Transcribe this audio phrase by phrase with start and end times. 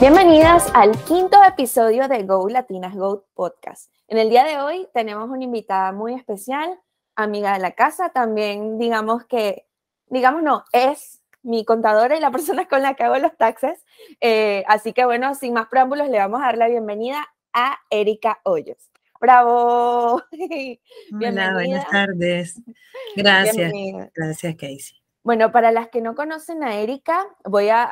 [0.00, 3.90] Bienvenidas al quinto episodio de Go Latinas Go Podcast.
[4.08, 6.78] En el día de hoy tenemos una invitada muy especial,
[7.16, 9.66] amiga de la casa, también digamos que,
[10.06, 13.82] digamos no, es mi contadora y la persona con la que hago los taxes.
[14.20, 18.40] Eh, así que bueno, sin más preámbulos, le vamos a dar la bienvenida a Erika
[18.44, 18.90] Hoyos.
[19.20, 20.22] ¡Bravo!
[21.12, 22.60] Hola, buenas tardes.
[23.16, 23.70] Gracias.
[24.14, 24.96] Gracias, Casey.
[25.22, 27.90] Bueno, para las que no conocen a Erika, voy a,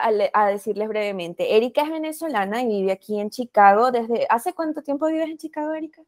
[0.50, 1.56] decirles brevemente.
[1.56, 4.26] Erika es venezolana y vive aquí en Chicago desde...
[4.30, 6.02] ¿Hace cuánto tiempo vives en Chicago, Erika?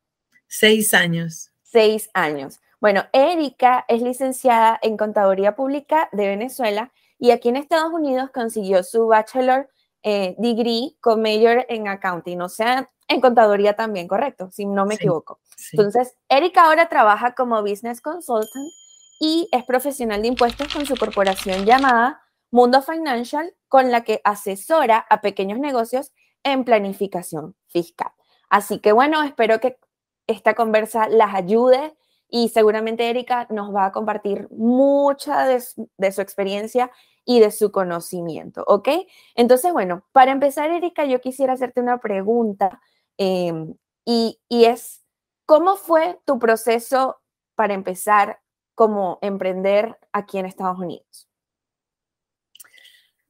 [0.46, 1.52] Seis años.
[1.62, 2.60] Seis años.
[2.80, 8.82] Bueno, Erika es licenciada en Contaduría Pública de Venezuela y aquí en Estados Unidos consiguió
[8.82, 9.68] su bachelor
[10.02, 14.94] eh, degree con major en accounting, o sea, en contaduría también, correcto, si no me
[14.94, 15.40] equivoco.
[15.72, 18.70] Entonces, Erika ahora trabaja como business consultant
[19.18, 24.98] y es profesional de impuestos con su corporación llamada Mundo Financial, con la que asesora
[25.10, 28.10] a pequeños negocios en planificación fiscal.
[28.48, 29.78] Así que bueno, espero que
[30.26, 31.94] esta conversa las ayude
[32.28, 36.90] y seguramente Erika nos va a compartir mucha de, su experiencia
[37.30, 38.88] y de su conocimiento, ¿ok?
[39.36, 42.80] Entonces, bueno, para empezar, Erika, yo quisiera hacerte una pregunta
[43.18, 45.04] em, y, y es,
[45.46, 47.20] ¿cómo fue tu proceso
[47.54, 48.40] para empezar
[48.74, 51.28] como emprender aquí en Estados Unidos?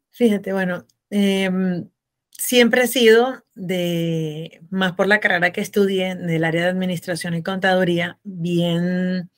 [0.09, 1.91] Fíjate, bueno, em,
[2.31, 7.35] siempre he sido de, más por la carrera que estudié en el área de administración
[7.35, 9.31] y contaduría, bien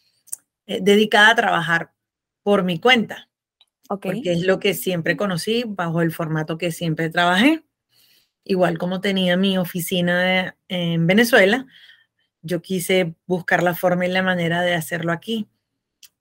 [0.67, 1.93] eh, dedicada a trabajar
[2.45, 3.29] por mi cuenta.
[4.01, 7.65] Porque es lo que siempre conocí, bajo el formato que siempre trabajé.
[8.45, 11.67] Igual como tenía mi oficina en Venezuela,
[12.43, 15.49] yo quise buscar la forma y la manera de hacerlo aquí.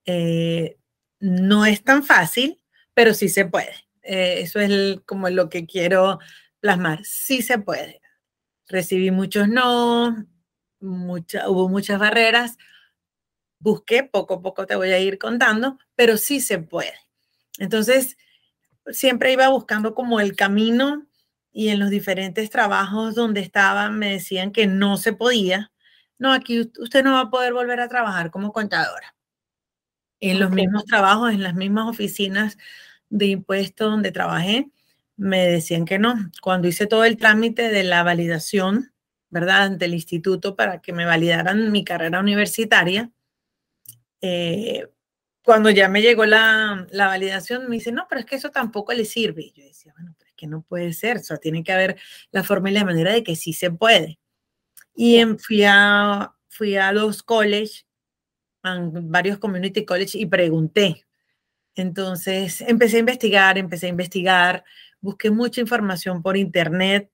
[0.06, 0.76] Eh,
[1.20, 2.62] no es tan fácil,
[2.94, 3.74] pero sí se puede.
[4.02, 6.18] Eh, eso es como lo que quiero
[6.60, 7.04] plasmar.
[7.04, 8.00] Sí se puede.
[8.68, 10.26] Recibí muchos no,
[10.80, 12.56] mucha, hubo muchas barreras.
[13.58, 16.94] Busqué, poco a poco te voy a ir contando, pero sí se puede.
[17.62, 18.16] Entonces,
[18.88, 21.06] siempre iba buscando como el camino
[21.52, 25.70] y en los diferentes trabajos donde estaba me decían que no se podía.
[26.18, 29.14] No, aquí usted no va a poder volver a trabajar como contadora
[30.18, 32.58] en los mismos trabajos, en las mismas oficinas
[33.10, 34.70] de impuestos donde trabajé,
[35.16, 36.14] me decían que no.
[36.40, 38.92] Cuando hice todo el trámite de la validación,
[39.30, 39.62] ¿verdad?
[39.62, 43.10] Ante el instituto para que me validaran mi carrera universitaria,
[44.20, 44.88] eh,
[45.44, 48.92] cuando ya me llegó la, la, validación, me dice, no, pero es que eso tampoco
[48.92, 49.42] le sirve.
[49.42, 51.96] Y yo decía, bueno, pero es que no puede ser, o sea, tiene que haber
[52.30, 54.18] la forma y la manera de que sí se puede.
[54.94, 57.86] Y fui a, fui a los colleges
[58.62, 61.04] varios community college y pregunté.
[61.74, 64.64] Entonces empecé a investigar, empecé a investigar,
[65.00, 67.10] busqué mucha información por internet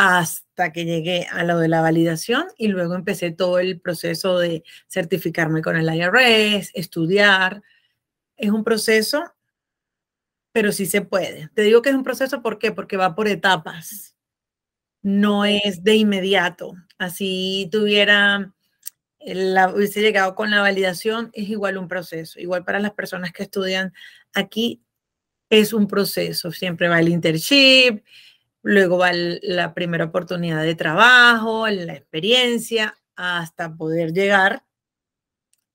[0.00, 4.62] hasta que llegué a lo de la validación y luego empecé todo el proceso de
[4.86, 7.64] certificarme con el IRS, estudiar.
[8.36, 9.34] Es un proceso,
[10.52, 11.50] pero sí se puede.
[11.52, 12.70] Te digo que es un proceso, ¿por qué?
[12.70, 14.14] Porque va por etapas.
[15.02, 16.74] No es de inmediato.
[16.96, 18.54] Así tuviera
[19.18, 22.38] la, hubiese llegado con la validación, es igual un proceso.
[22.38, 23.92] Igual para las personas que estudian
[24.32, 24.80] aquí,
[25.50, 26.52] es un proceso.
[26.52, 28.04] Siempre va el internship,
[28.68, 34.62] luego va la primera oportunidad de trabajo, la experiencia, hasta poder llegar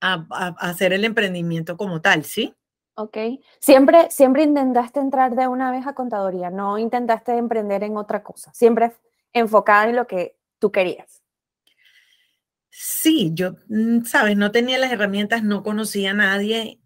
[0.00, 0.24] a,
[0.60, 2.54] hacer el emprendimiento como tal, ¿sí?
[2.94, 3.18] Ok.
[3.58, 8.54] Siempre, siempre intentaste entrar de una vez a contaduría, no intentaste emprender en otra cosa,
[8.54, 8.92] siempre
[9.32, 11.20] enfocada en lo que tú querías.
[12.70, 16.80] Sí, yo, mm, sabes, no tenía las herramientas, no conocía a nadie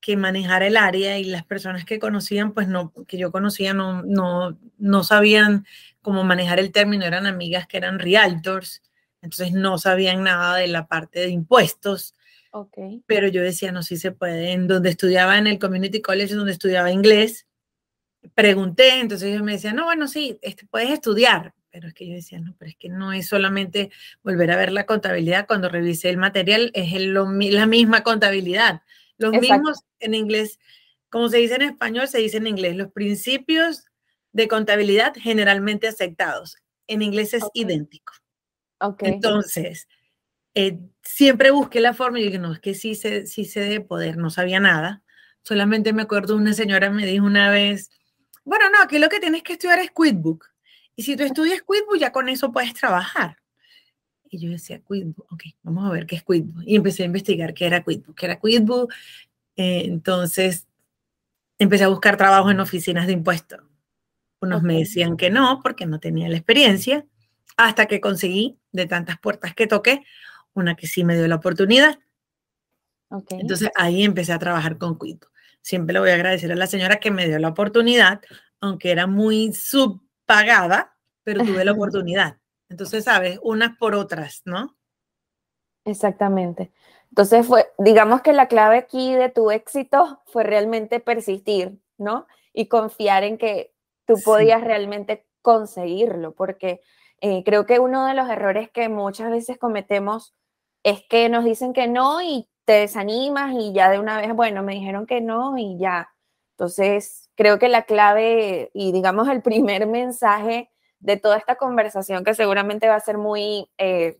[0.00, 4.02] que manejara el área y las personas que conocían, pues no, que yo conocía, no,
[4.02, 5.66] no, no sabían
[6.02, 8.82] cómo manejar el término, eran amigas que eran realtors,
[9.22, 12.14] entonces no sabían nada de la parte de impuestos.
[12.50, 13.02] Okay.
[13.06, 14.52] Pero yo decía, no, sí se puede.
[14.52, 17.46] En donde estudiaba en el Community College, donde estudiaba inglés,
[18.34, 22.14] pregunté, entonces ellos me decían, no, bueno, sí, este, puedes estudiar, pero es que yo
[22.14, 23.90] decía, no, pero es que no es solamente
[24.22, 28.82] volver a ver la contabilidad, cuando revisé el material es la misma contabilidad.
[29.18, 30.58] Los mismos en inglés,
[31.10, 33.84] como se dice en español, se dice en inglés, los principios
[34.32, 36.56] de contabilidad generalmente aceptados.
[36.86, 38.14] En inglés es idéntico.
[38.80, 39.10] Okay.
[39.10, 39.88] Entonces,
[40.54, 43.80] eh, siempre busqué la forma y dije, no, es que sí se, sí se debe
[43.80, 45.02] poder, no sabía nada.
[45.42, 47.90] Solamente me acuerdo una señora me dijo una vez,
[48.44, 50.46] bueno, no, aquí lo que tienes que estudiar es QuickBook.
[50.96, 53.36] Y si tú estudias QuickBook, ya con eso puedes trabajar.
[54.30, 56.62] Y yo decía, QuickBook, ok, vamos a ver qué es QuickBook.
[56.66, 58.92] Y empecé a investigar qué era QuickBook, qué era QuickBook.
[59.56, 60.66] Eh, entonces,
[61.58, 63.60] empecé a buscar trabajo en oficinas de impuestos.
[64.40, 67.04] Unos me decían que no, porque no tenía la experiencia,
[67.56, 70.04] hasta que conseguí, de tantas puertas que toqué,
[70.54, 71.98] una que sí me dio la oportunidad.
[73.30, 75.28] Entonces ahí empecé a trabajar con Cuico.
[75.62, 78.20] Siempre le voy a agradecer a la señora que me dio la oportunidad,
[78.60, 82.38] aunque era muy subpagada, pero tuve la oportunidad.
[82.68, 84.76] Entonces, sabes, unas por otras, ¿no?
[85.84, 86.70] Exactamente.
[87.10, 92.26] Entonces fue, digamos que la clave aquí de tu éxito fue realmente persistir, ¿no?
[92.52, 93.72] Y confiar en que
[94.06, 96.80] tú podías realmente conseguirlo, porque
[97.20, 100.34] eh, creo que uno de los errores que muchas veces cometemos
[100.82, 104.62] es que nos dicen que no y te desanimas y ya de una vez, bueno,
[104.62, 106.10] me dijeron que no y ya.
[106.52, 112.34] Entonces, creo que la clave y digamos el primer mensaje de toda esta conversación, que
[112.34, 114.18] seguramente va a ser muy eh,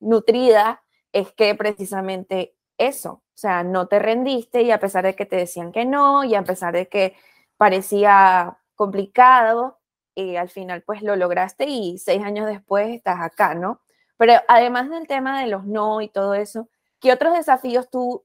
[0.00, 0.82] nutrida,
[1.12, 5.36] es que precisamente eso, o sea, no te rendiste y a pesar de que te
[5.36, 7.14] decían que no y a pesar de que
[7.56, 9.78] parecía complicado,
[10.14, 13.80] y eh, al final pues lo lograste y seis años después estás acá, ¿no?
[14.16, 16.68] Pero además del tema de los no y todo eso,
[17.00, 18.24] ¿qué otros desafíos tú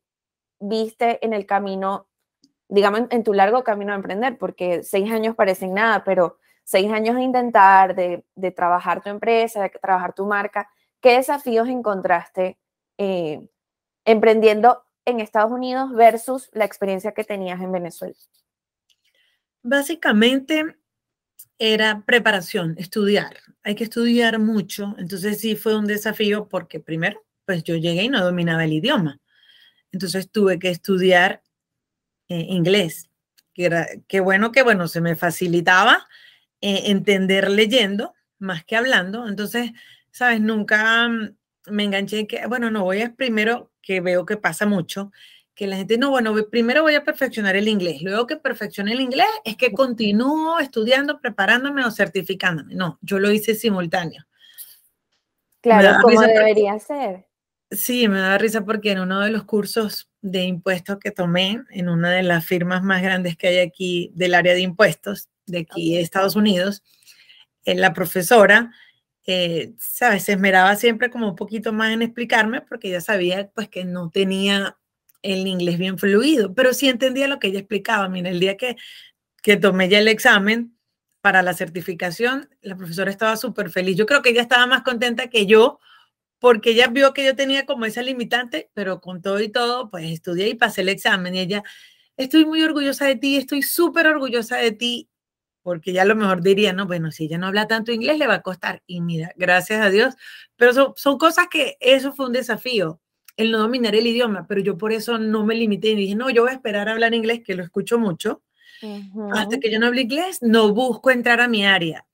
[0.59, 2.07] viste en el camino,
[2.67, 4.37] digamos, en, tu largo camino a emprender?
[4.37, 9.69] Porque seis años parecen nada, pero seis años de intentar, de, trabajar tu empresa, de
[9.69, 10.69] trabajar tu marca,
[10.99, 12.59] ¿qué desafíos encontraste
[12.97, 13.47] eh,
[14.03, 18.17] emprendiendo en Estados Unidos versus la experiencia que tenías en Venezuela?
[19.63, 20.75] Básicamente
[21.57, 23.37] era preparación, estudiar.
[23.63, 24.93] Hay que estudiar mucho.
[24.97, 29.21] Entonces sí fue un desafío porque primero, pues yo llegué y no dominaba el idioma.
[29.93, 31.41] Entonces tuve que estudiar
[32.27, 33.09] eh, inglés.
[33.53, 36.09] Que era, qué bueno que, bueno, se me facilitaba
[36.61, 39.27] eh, entender leyendo más que hablando.
[39.27, 39.71] Entonces,
[40.11, 41.09] sabes, nunca
[41.65, 45.11] me enganché que, bueno, no, voy a primero, que veo que pasa mucho,
[45.53, 49.01] que la gente, no, bueno, primero voy a perfeccionar el inglés, luego que perfeccione el
[49.01, 52.75] inglés es que continúo estudiando, preparándome o certificándome.
[52.75, 54.23] No, yo lo hice simultáneo.
[55.61, 57.25] Claro, como debería ser.
[57.71, 61.89] Sí, me da risa porque en uno de los cursos de impuestos que tomé, en
[61.89, 65.95] una de las firmas más grandes que hay aquí del área de impuestos, de aquí
[65.95, 66.83] de Estados Unidos,
[67.65, 68.71] en la profesora
[69.29, 70.23] eh, ¿sabes?
[70.23, 74.09] Se esmeraba siempre como un poquito más en explicarme porque ya sabía pues que no
[74.09, 74.77] tenía
[75.21, 78.07] el inglés bien fluido, pero sí entendía lo que ella explicaba.
[78.07, 78.77] Mira, el día que,
[79.43, 80.77] que tomé ya el examen
[81.19, 83.97] para la certificación, la profesora estaba súper feliz.
[83.97, 85.79] Yo creo que ella estaba más contenta que yo
[86.39, 90.05] porque ella vio que yo tenía como esa limitante, pero con todo y todo, pues
[90.05, 91.63] estudié y pasé el examen y ella,
[92.15, 95.09] estoy muy orgullosa de ti, estoy súper orgullosa de ti
[95.67, 98.25] porque ya a lo mejor diría, no, bueno, si ella no habla tanto inglés, le
[98.25, 98.83] va a costar.
[98.87, 100.15] Y mira, gracias a Dios,
[100.55, 103.01] pero son, son cosas que eso fue un desafío,
[103.35, 106.29] el no dominar el idioma, pero yo por eso no me limité y dije, no,
[106.29, 108.43] yo voy a esperar a hablar inglés, que lo escucho mucho.
[109.33, 112.05] Hasta que yo no hable inglés, no busco entrar a mi área.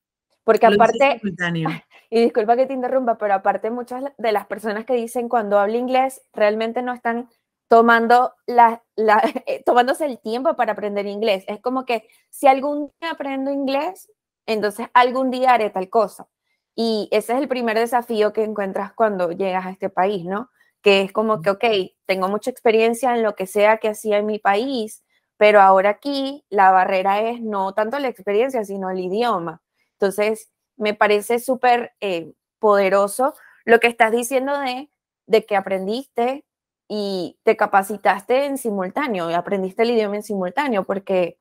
[0.43, 1.21] Porque aparte,
[2.09, 5.77] y disculpa que te interrumpa, pero aparte muchas de las personas que dicen cuando hablo
[5.77, 7.29] inglés realmente no están
[7.73, 8.83] tomando la,
[9.47, 11.43] eh, tomándose el tiempo para aprender inglés.
[11.47, 14.11] Es como que si algún día aprendo inglés,
[14.45, 16.27] entonces algún día haré tal cosa.
[16.75, 20.51] Y ese es el primer desafío que encuentras cuando llegas a este país, ¿no?
[20.83, 21.63] Que es como que, ok,
[22.05, 25.03] tengo mucha experiencia en lo que sea que hacía en mi país,
[25.37, 29.63] pero ahora aquí la barrera es no tanto la experiencia, sino el idioma.
[29.93, 33.33] Entonces, me parece súper eh, poderoso
[33.65, 34.91] lo que estás diciendo de,
[35.25, 36.45] de que aprendiste
[36.87, 41.39] y te capacitaste en simultáneo y aprendiste el idioma en simultáneo porque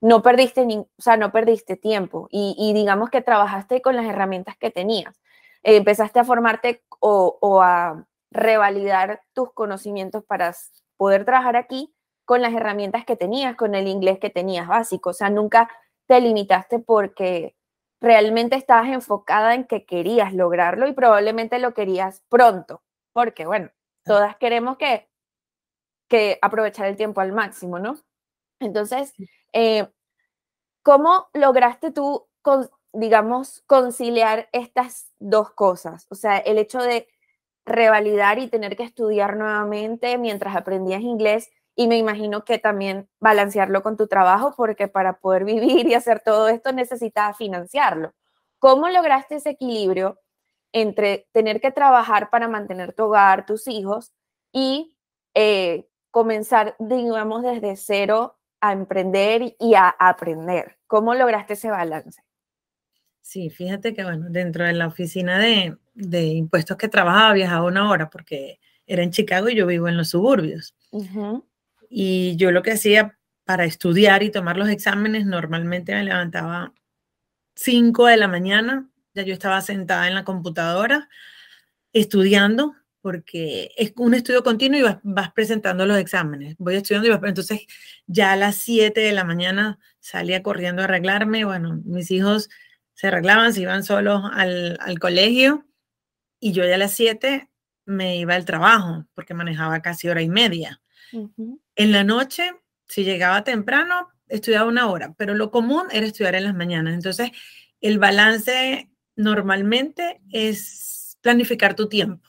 [0.00, 4.56] no perdiste, ni, o sea, no perdiste tiempo y, digamos que trabajaste con las herramientas
[4.58, 5.20] que tenías.
[5.62, 10.54] empezaste a formarte o, o a revalidar tus conocimientos para
[10.96, 15.10] poder trabajar aquí con las herramientas que tenías, con el inglés que tenías básico.
[15.10, 15.68] O sea, nunca
[16.06, 17.56] te limitaste porque
[18.00, 22.82] realmente estabas enfocada en que querías lograrlo y probablemente lo querías pronto,
[23.12, 23.70] porque bueno,
[24.04, 25.08] todas queremos que,
[26.08, 27.96] que aprovechar el tiempo al máximo, ¿no?
[28.60, 29.14] Entonces,
[29.52, 29.88] eh,
[30.82, 32.26] ¿cómo lograste tú,
[32.92, 36.06] digamos, conciliar estas dos cosas?
[36.10, 37.08] O sea, el hecho de
[37.66, 43.82] revalidar y tener que estudiar nuevamente mientras aprendías inglés y me imagino que también balancearlo
[43.82, 48.12] con tu trabajo porque para poder vivir y hacer todo esto necesitas financiarlo.
[48.58, 50.18] ¿Cómo lograste ese equilibrio
[50.74, 54.12] entre tener que trabajar para mantener tu hogar, tus hijos
[54.52, 54.96] y
[55.32, 60.76] eh, comenzar, digamos, desde cero a emprender y a aprender.
[60.88, 62.20] ¿Cómo lograste ese balance?
[63.20, 68.10] Sí, fíjate que, bueno, dentro de la oficina de, impuestos que trabajaba, viajaba una hora
[68.10, 70.74] porque era en Chicago y yo vivo en los suburbios.
[71.88, 76.72] Y yo lo que hacía para estudiar y tomar los exámenes, normalmente me levantaba
[77.54, 81.08] 5 de la mañana, ya yo estaba sentada en la computadora
[81.92, 86.56] estudiando, porque es un estudio continuo y vas, presentando los exámenes.
[86.58, 87.66] Voy estudiando y vas, entonces
[88.06, 91.44] ya a las 7 de la mañana salía corriendo a arreglarme.
[91.44, 92.50] Bueno, mis hijos
[92.94, 95.66] se arreglaban, se iban solos al, al colegio
[96.40, 97.50] y yo ya a las 7
[97.86, 100.80] me iba al trabajo porque manejaba casi hora y media.
[101.76, 102.50] En la noche,
[102.86, 106.94] si llegaba temprano, estudiaba una hora, pero lo común era estudiar en las mañanas.
[106.94, 107.30] Entonces,
[107.80, 112.28] el balance normalmente es planificar tu tiempo.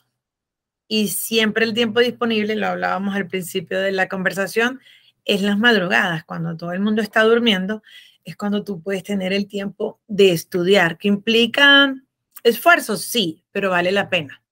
[0.88, 4.80] Y siempre el tiempo disponible, lo hablábamos al principio de la conversación,
[5.24, 7.82] es las madrugadas, cuando todo el mundo está durmiendo,
[8.24, 11.94] es cuando tú puedes tener el tiempo de estudiar, que implica
[12.42, 14.42] esfuerzo, sí, pero vale la pena.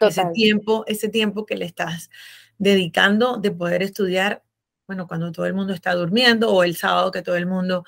[0.00, 2.10] Ese tiempo, ese tiempo que le estás
[2.58, 4.42] dedicando de poder estudiar,
[4.86, 7.84] bueno, cuando todo el mundo está durmiendo o el sábado que todo el mundo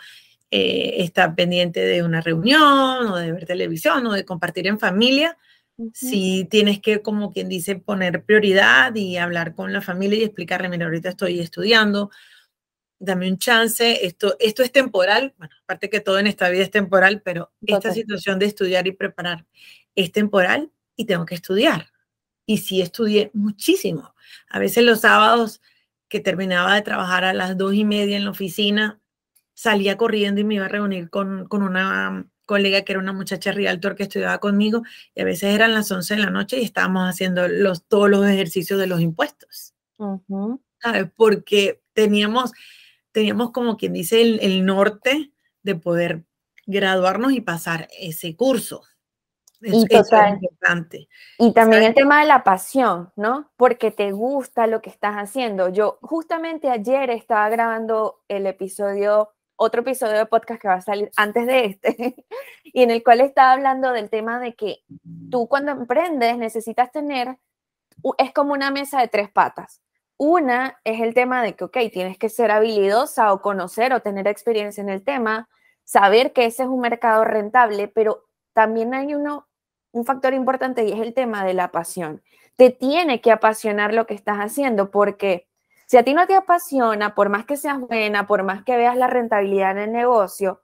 [0.50, 5.36] eh, está pendiente de una reunión o de ver televisión o de compartir en familia,
[5.92, 10.70] si tienes que, como quien dice, poner prioridad y hablar con la familia y explicarle,
[10.70, 12.10] mira, ahorita estoy estudiando,
[12.98, 16.70] dame un chance, esto, esto es temporal, bueno, aparte que todo en esta vida es
[16.70, 19.44] temporal, pero esta situación de estudiar y preparar
[19.94, 21.88] es temporal y tengo que estudiar.
[22.46, 24.14] Y sí estudié muchísimo.
[24.48, 25.60] A veces los sábados
[26.08, 29.00] que terminaba de trabajar a las dos y media en la oficina,
[29.56, 33.52] salía corriendo y me iba a reunir con, con una colega que era una muchacha
[33.52, 34.82] realtor que estudiaba conmigo
[35.14, 38.24] y a veces eran las 11 de la noche y estábamos haciendo los, todos los
[38.26, 39.74] ejercicios de los impuestos.
[40.78, 41.10] ¿sabes?
[41.16, 42.52] Porque teníamos,
[43.12, 45.32] teníamos como quien dice el, el norte
[45.62, 46.24] de poder
[46.66, 48.82] graduarnos y pasar ese curso
[49.62, 51.08] y importante.
[51.38, 53.50] Y también el tema de la pasión, ¿no?
[53.56, 55.68] Porque te gusta lo que estás haciendo.
[55.70, 61.10] Yo justamente ayer estaba grabando el episodio, otro episodio de podcast que va a salir
[61.16, 62.14] antes de este,
[62.64, 64.80] y en el cual estaba hablando del tema de que
[65.30, 67.38] tú cuando emprendes necesitas tener,
[68.18, 69.82] es como una mesa de tres patas.
[70.18, 74.26] Una es el tema de que, ok, tienes que ser habilidosa o conocer o tener
[74.28, 75.48] experiencia en el tema,
[75.84, 79.46] saber que ese es un mercado rentable, pero también hay uno,
[79.92, 82.22] un factor importante y es el tema de la pasión.
[82.56, 85.46] Te tiene que apasionar lo que estás haciendo porque
[85.86, 88.96] si a ti no te apasiona, por más que seas buena, por más que veas
[88.96, 90.62] la rentabilidad en el negocio,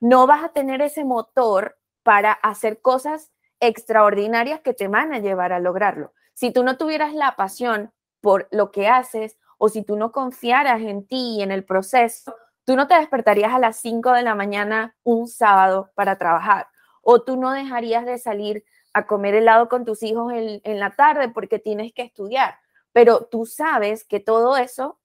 [0.00, 5.52] no vas a tener ese motor para hacer cosas extraordinarias que te van a llevar
[5.52, 6.12] a lograrlo.
[6.34, 10.80] Si tú no tuvieras la pasión por lo que haces o si tú no confiaras
[10.80, 14.34] en ti y en el proceso, tú no te despertarías a las 5 de la
[14.34, 16.66] mañana un sábado para trabajar
[17.02, 18.64] o tú no dejarías de salir
[18.94, 22.56] a comer helado con tus hijos en, la tarde porque tienes que estudiar,
[22.92, 24.98] pero tú sabes que todo eso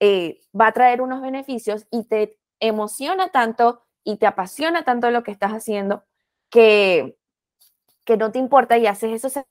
[0.00, 5.22] eh, va a traer unos beneficios y te emociona tanto y te apasiona tanto lo
[5.22, 6.04] que estás haciendo
[6.50, 7.18] que,
[8.04, 9.44] que no te importa y haces eso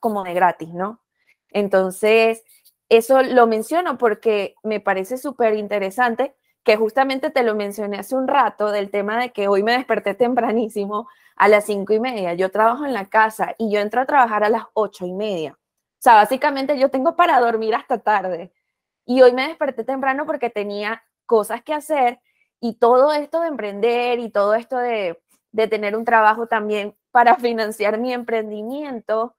[0.00, 1.00] como de gratis, ¿no?
[1.50, 2.44] Entonces,
[2.88, 6.34] eso lo menciono porque me parece súper interesante
[6.64, 10.14] que justamente te lo mencioné hace un rato del tema de que hoy me desperté
[10.14, 12.34] tempranísimo a las cinco y media.
[12.34, 15.58] Yo trabajo en la casa y yo entro a trabajar a las ocho y media.
[16.04, 18.52] Sea, básicamente yo tengo para dormir hasta tarde.
[19.06, 22.20] Y hoy me desperté temprano porque tenía cosas que hacer
[22.60, 25.18] y todo esto de emprender y todo esto de,
[25.52, 29.34] de tener un trabajo también para financiar mi emprendimiento,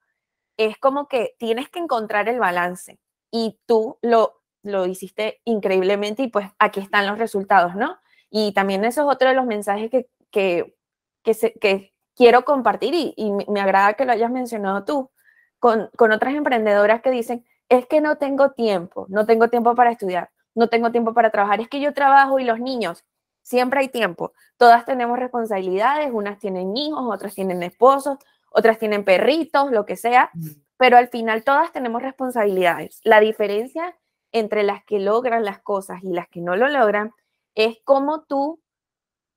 [0.56, 2.98] es como que tienes que encontrar el balance.
[3.30, 7.96] Y tú lo lo hiciste increíblemente y pues aquí están los resultados, ¿no?
[8.28, 10.74] Y también eso es otro de los mensajes que, que,
[11.22, 15.12] que, quiero compartir y, me agrada que lo hayas mencionado tú
[15.58, 19.90] con, con otras emprendedoras que dicen, es que no tengo tiempo, no tengo tiempo para
[19.90, 23.04] estudiar, no tengo tiempo para trabajar, es que yo trabajo y los niños,
[23.42, 28.18] siempre hay tiempo, todas tenemos responsabilidades, unas tienen hijos, otras tienen esposos,
[28.50, 30.48] otras tienen perritos, lo que sea, mm.
[30.76, 33.00] pero al final todas tenemos responsabilidades.
[33.04, 33.96] La diferencia
[34.32, 37.12] entre las que logran las cosas y las que no lo logran,
[37.54, 38.60] es cómo tú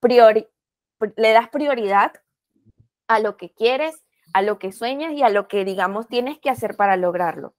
[0.02, 2.14] le das prioridad
[3.08, 6.50] a lo que quieres, a lo que sueñas y a lo que, digamos, tienes que
[6.50, 7.56] hacer para lograrlo.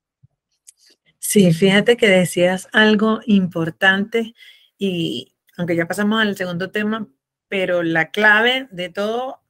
[1.18, 4.34] Sí, fíjate que decías algo importante
[4.78, 7.06] y aunque ya pasamos al segundo tema,
[7.48, 9.42] pero la clave de todo,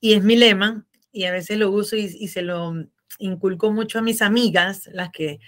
[0.00, 2.74] y es mi lema, y a veces lo uso y, y se lo
[3.18, 5.40] inculco mucho a mis amigas, las que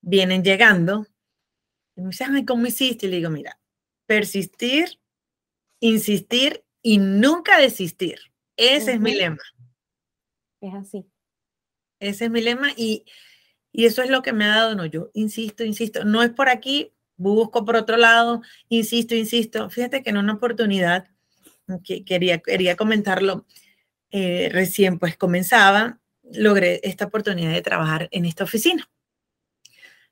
[0.00, 1.06] vienen llegando,
[1.96, 3.06] y me dice, ay, ¿cómo hiciste?
[3.06, 3.58] Y le digo, mira,
[4.06, 5.00] persistir,
[5.80, 8.20] insistir y nunca desistir.
[8.56, 9.42] Ese es mi lema.
[10.60, 11.06] Es así.
[12.00, 13.04] Ese es mi lema y,
[13.72, 16.48] y eso es lo que me ha dado, no, yo insisto, insisto, no es por
[16.48, 19.70] aquí, busco por otro lado, insisto, insisto.
[19.70, 21.08] Fíjate que en una oportunidad
[21.84, 23.46] que quería, quería comentarlo,
[24.10, 28.88] eh, recién pues comenzaba, logré esta oportunidad de trabajar en esta oficina,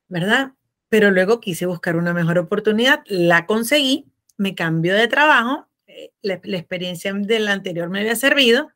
[0.09, 0.53] ¿verdad?
[0.89, 6.41] Pero luego quise buscar una mejor oportunidad, la conseguí, me cambió de trabajo, eh, la,
[6.43, 8.71] la experiencia del anterior me había servido,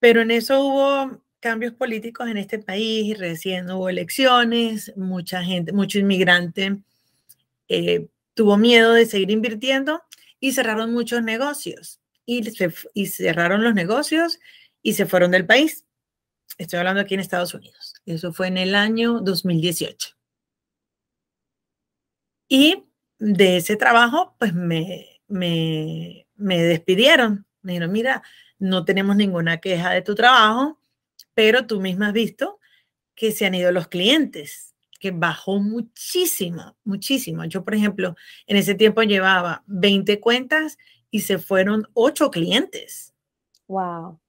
[0.00, 5.98] pero en eso hubo cambios políticos en este país, recién hubo elecciones, mucha gente, mucho
[5.98, 6.82] inmigrante
[7.70, 10.02] eh, tuvo miedo de seguir invirtiendo
[10.40, 12.00] y cerraron muchos negocios.
[12.26, 12.42] Y,
[12.94, 14.40] y cerraron los negocios
[14.82, 15.86] y se fueron del país.
[16.58, 17.94] Estoy hablando aquí en Estados Unidos.
[18.04, 20.16] Eso fue en el año 2018.
[22.48, 22.84] Y
[23.18, 27.46] de ese trabajo, pues me, me, me despidieron.
[27.62, 28.22] Me dijeron, mira,
[28.60, 30.78] no tenemos ninguna queja de tu trabajo,
[31.34, 32.60] pero tú misma has visto
[33.16, 37.44] que se han ido los clientes, que bajó muchísimo, muchísimo.
[37.46, 38.14] Yo, por ejemplo,
[38.46, 40.78] en ese tiempo llevaba 20 cuentas
[41.10, 43.14] y se fueron 8 clientes.
[43.66, 44.20] Wow.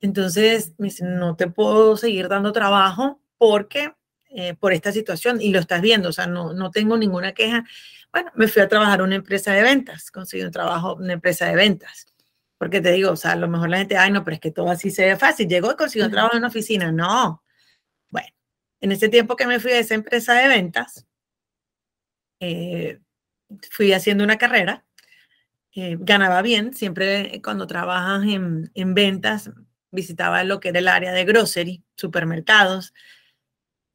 [0.00, 3.92] Entonces, me no te puedo seguir dando trabajo porque
[4.30, 7.64] eh, por esta situación y lo estás viendo, o sea, no, no tengo ninguna queja.
[8.12, 11.12] Bueno, me fui a trabajar en una empresa de ventas, conseguí un trabajo en una
[11.14, 12.06] empresa de ventas.
[12.58, 14.50] Porque te digo, o sea, a lo mejor la gente, ay, no, pero es que
[14.50, 15.48] todo así se ve fácil.
[15.48, 16.90] Llegó y consiguió trabajo en una oficina.
[16.90, 17.42] No.
[18.10, 18.28] Bueno,
[18.80, 21.06] en ese tiempo que me fui a esa empresa de ventas,
[22.40, 23.00] eh,
[23.70, 24.84] fui haciendo una carrera,
[25.74, 29.50] eh, ganaba bien, siempre cuando trabajas en, en, ventas,
[29.90, 32.92] visitaba lo que era el área de grocery, supermercados,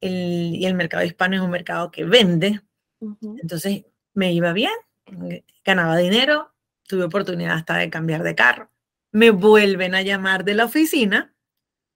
[0.00, 2.60] el, y el mercado hispano es un mercado que vende,
[3.20, 4.72] entonces me iba bien,
[5.64, 6.53] ganaba dinero,
[6.94, 8.70] tuve oportunidad hasta de cambiar de carro.
[9.10, 11.34] Me vuelven a llamar de la oficina,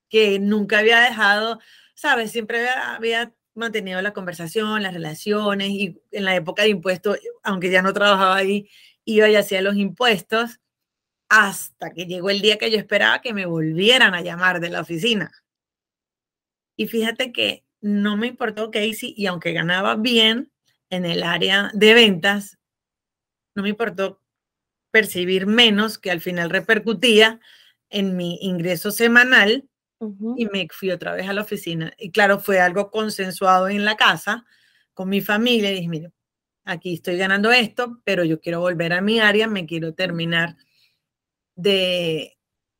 [0.09, 1.61] que nunca había dejado,
[1.95, 2.33] ¿sabes?
[2.33, 7.83] Siempre había, mantenido la conversación, las relaciones, y en la época de impuestos, aunque ya
[7.83, 8.71] no trabajaba ahí,
[9.05, 10.61] iba y hacía los impuestos,
[11.29, 14.81] hasta que llegó el día que yo esperaba que me volvieran a llamar de la
[14.81, 15.33] oficina.
[16.77, 20.53] Y fíjate que no me importó Casey, y aunque ganaba bien
[20.91, 22.59] en el área de ventas,
[23.57, 24.23] no me importó
[24.91, 27.41] percibir menos, que al final repercutía
[27.91, 29.69] en mi ingreso semanal
[30.37, 31.93] y me fui otra vez a la oficina.
[31.99, 34.45] Y claro, fue algo consensuado en la casa
[34.95, 35.73] con mi familia.
[35.73, 36.13] Y dije, mire,
[36.65, 40.57] aquí estoy ganando esto, pero yo quiero volver a mi área, me quiero terminar
[41.57, 42.39] de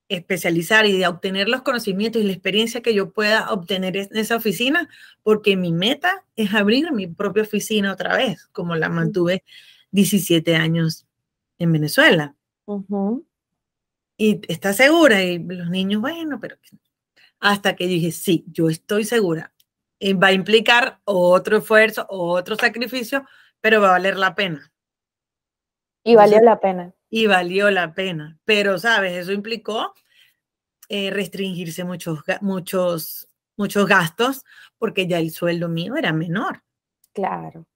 [0.09, 4.37] especializar y de obtener los conocimientos y la experiencia que yo pueda obtener en esa
[4.37, 4.89] oficina,
[5.23, 9.45] porque mi meta es abrir mi propia oficina otra vez, como la mantuve
[9.91, 11.08] 17 años
[11.59, 12.35] en Venezuela.
[14.17, 16.57] Y está segura, y los niños, bueno, pero
[17.41, 19.53] hasta que dije, sí, yo estoy segura.
[19.99, 23.25] Y va a implicar otro esfuerzo, otro sacrificio,
[23.61, 24.73] pero va a valer la pena.
[26.03, 26.95] Y valió la pena.
[27.11, 28.39] Y valió la pena.
[28.45, 29.13] Pero, ¿sabes?
[29.15, 29.95] Eso implicó
[30.89, 34.45] eh, restringirse muchos, muchos, muchos gastos
[34.79, 36.63] porque ya el sueldo mío era menor.
[37.13, 37.67] Claro.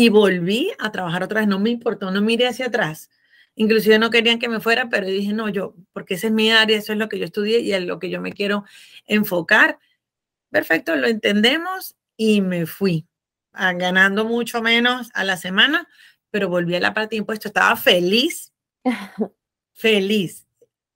[0.00, 3.10] Y volví a trabajar otra vez, no me importó, no miré hacia atrás.
[3.56, 6.78] Inclusive no querían que me fuera, pero dije, no, yo, porque esa es mi área,
[6.78, 8.62] eso es lo que yo estudié y es lo que yo me quiero
[9.06, 9.80] enfocar.
[10.50, 13.08] Perfecto, lo entendemos y me fui,
[13.52, 15.88] ganando mucho menos a la semana,
[16.30, 18.52] pero volví a la parte de impuestos, estaba feliz,
[19.72, 20.46] feliz.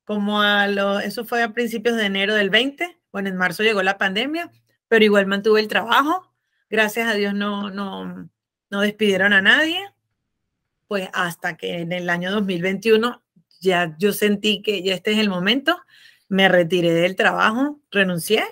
[0.05, 3.83] Como a lo, eso fue a principios de enero del 20, bueno, en marzo llegó
[3.83, 4.53] la pandemia,
[4.87, 6.33] pero igual mantuve el trabajo.
[6.71, 8.31] Gracias a Dios no, no,
[8.73, 9.79] no despidieron a nadie,
[10.89, 13.23] pues hasta que en el año 2021
[13.61, 15.79] ya yo sentí que ya este es el momento,
[16.29, 18.45] me retiré del trabajo, renuncié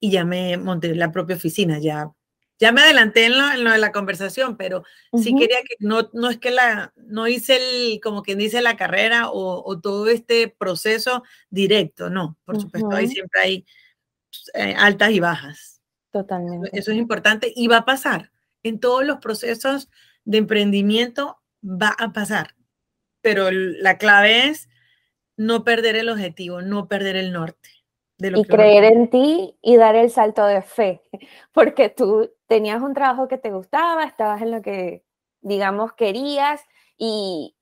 [0.00, 2.10] y ya me monté en la propia oficina, ya
[2.58, 4.84] ya me adelanté en lo, de la conversación, pero
[5.20, 8.76] sí quería que no, no es que la, no hice el, como quien dice, la
[8.76, 13.66] carrera o, todo este proceso directo, no, por supuesto, ahí siempre hay
[14.54, 15.82] eh, altas y bajas.
[16.12, 16.70] Totalmente.
[16.72, 18.31] Eso es importante y va a pasar
[18.62, 19.88] en todos los procesos
[20.24, 22.54] de emprendimiento va a pasar,
[23.20, 24.68] pero la clave es
[25.36, 27.70] no perder el objetivo, no perder el norte.
[28.18, 31.02] De y creer en ti y dar el salto de fe,
[31.52, 35.02] porque tú tenías un trabajo que te gustaba, estabas en lo que,
[35.40, 36.60] digamos, querías
[36.96, 37.56] y,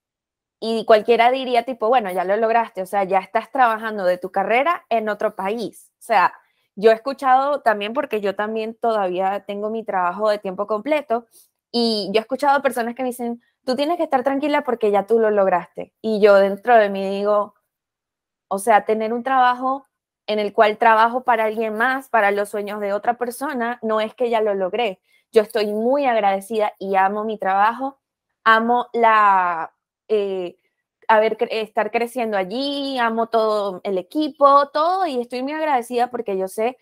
[0.60, 4.30] y cualquiera diría tipo, bueno, ya lo lograste, o sea, ya estás trabajando de tu
[4.30, 5.90] carrera en otro país.
[5.98, 6.34] O sea,
[6.80, 11.26] yo he escuchado también, porque yo también todavía tengo mi trabajo de tiempo completo,
[11.72, 15.06] y yo he escuchado personas que me dicen, tú tienes que estar tranquila porque ya
[15.06, 15.94] tú lo lograste.
[16.02, 17.54] Y yo dentro de mí digo,
[18.48, 19.86] o sea, tener un trabajo
[20.26, 24.14] en el cual trabajo para alguien más, para los sueños de otra persona, no es
[24.14, 25.00] que ya lo logré.
[25.32, 27.98] Yo estoy muy agradecida y amo mi trabajo,
[28.44, 29.72] amo la,
[30.08, 30.56] eh,
[31.50, 36.78] estar creciendo allí, amo todo el equipo, todo, y estoy muy agradecida porque yo sé,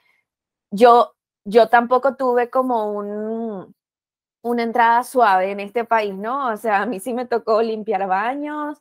[0.71, 1.15] yo,
[1.45, 3.75] yo tampoco tuve como un,
[4.43, 6.49] una entrada suave en este país, ¿no?
[6.53, 8.79] O sea, a mí sí me tocó limpiar baños,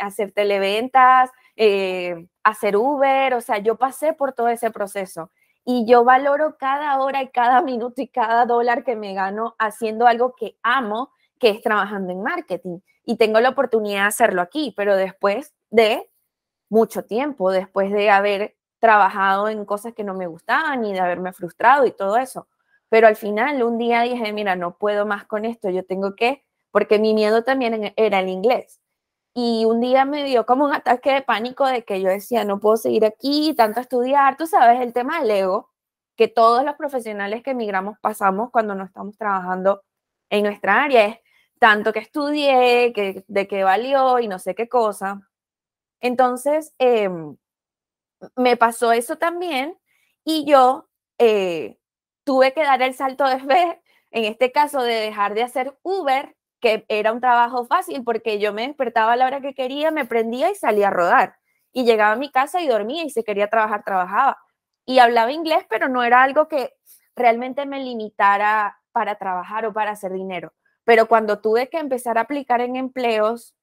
[0.00, 5.30] hacer televentas, eh, hacer Uber, o sea, yo pasé por todo ese proceso
[5.64, 10.06] y yo valoro cada hora y cada minuto y cada dólar que me gano haciendo
[10.06, 11.10] algo que amo,
[11.44, 12.78] que es trabajando en marketing.
[13.04, 16.10] Y tengo la oportunidad de hacerlo aquí, pero después de
[16.70, 21.34] mucho tiempo, después de haber trabajado en cosas que no me gustaban y de haberme
[21.34, 22.48] frustrado y todo eso.
[22.88, 26.46] Pero al final un día dije, mira, no puedo más con esto, yo tengo que,
[26.70, 28.80] porque mi miedo también era el inglés.
[29.34, 32.58] Y un día me dio como un ataque de pánico de que yo decía, no
[32.58, 35.70] puedo seguir aquí, tanto estudiar, tú sabes, el tema del ego,
[36.16, 39.82] que todos los profesionales que emigramos pasamos cuando no estamos trabajando
[40.30, 41.23] en nuestra área, es
[41.58, 45.20] tanto que estudié, que, de qué valió y no sé qué cosa.
[46.00, 47.36] Entonces, em,
[48.36, 49.78] me pasó eso también
[50.24, 50.88] y yo
[51.18, 51.78] eh,
[52.24, 56.34] tuve que dar el salto de fe, en este caso de dejar de hacer Uber
[56.60, 60.06] que era un trabajo fácil porque yo me despertaba a la hora que quería, me
[60.06, 61.36] prendía y salía a rodar.
[61.72, 64.38] Y llegaba a mi casa y dormía y si quería trabajar, trabajaba.
[64.86, 66.72] Y hablaba inglés, pero no era algo que
[67.16, 70.54] realmente me limitara para trabajar o para hacer dinero.
[70.84, 73.54] Pero cuando tuve que empezar a aplicar en empleos,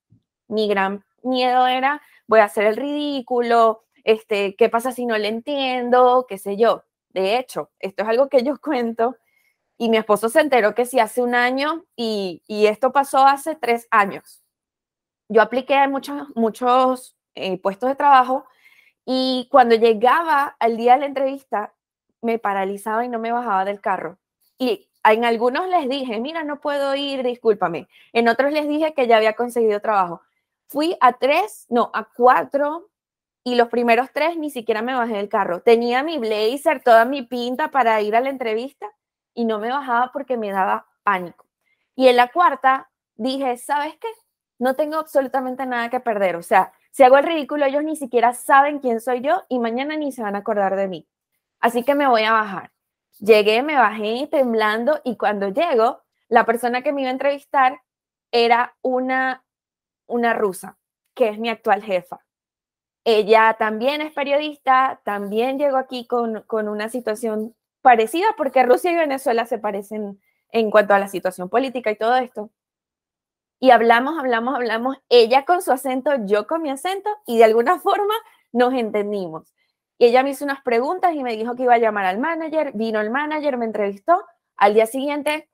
[0.47, 5.27] mi gran miedo era, voy a hacer el ridículo, este, ¿qué pasa si no le
[5.27, 6.25] entiendo?
[6.27, 6.83] ¿Qué sé yo?
[7.09, 9.17] De hecho, esto es algo que yo cuento
[9.77, 13.87] y mi esposo se enteró que sí hace un año y, esto pasó hace tres
[13.89, 14.43] años.
[15.27, 18.45] Yo apliqué a muchos, muchos eh, puestos de trabajo
[19.05, 21.73] y cuando llegaba al día de la entrevista
[22.21, 24.19] me paralizaba y no me bajaba del carro.
[24.59, 27.87] Y en algunos les dije, mira, no puedo ir, discúlpame.
[28.13, 30.21] En otros les dije que ya había conseguido trabajo.
[30.67, 32.89] Fui a tres, no, a cuatro
[33.43, 35.61] y los primeros tres ni siquiera me bajé del carro.
[35.61, 38.87] Tenía mi blazer, toda mi pinta para ir a la entrevista
[39.33, 41.45] y no me bajaba porque me daba pánico.
[41.95, 44.07] Y en la cuarta dije, ¿sabes qué?
[44.59, 46.35] No tengo absolutamente nada que perder.
[46.35, 49.95] O sea, si hago el ridículo, ellos ni siquiera saben quién soy yo y mañana
[49.97, 51.07] ni se van a acordar de mí.
[51.59, 52.71] Así que me voy a bajar.
[53.21, 57.79] Llegué, me bajé temblando y cuando llego, la persona que me iba a entrevistar
[58.31, 59.45] era una,
[60.07, 60.79] una rusa,
[61.13, 62.25] que es mi actual jefa.
[63.03, 68.95] Ella también es periodista, también llegó aquí con, con una situación parecida porque Rusia y
[68.95, 72.49] Venezuela se parecen en cuanto a la situación política y todo esto.
[73.59, 77.79] Y hablamos, hablamos, hablamos, ella con su acento, yo con mi acento, y de alguna
[77.79, 78.15] forma
[78.51, 79.53] nos entendimos.
[80.01, 82.71] Y ella me hizo unas preguntas y me dijo que iba a llamar al manager,
[82.73, 84.25] vino el manager, me entrevistó,
[84.57, 85.47] al día siguiente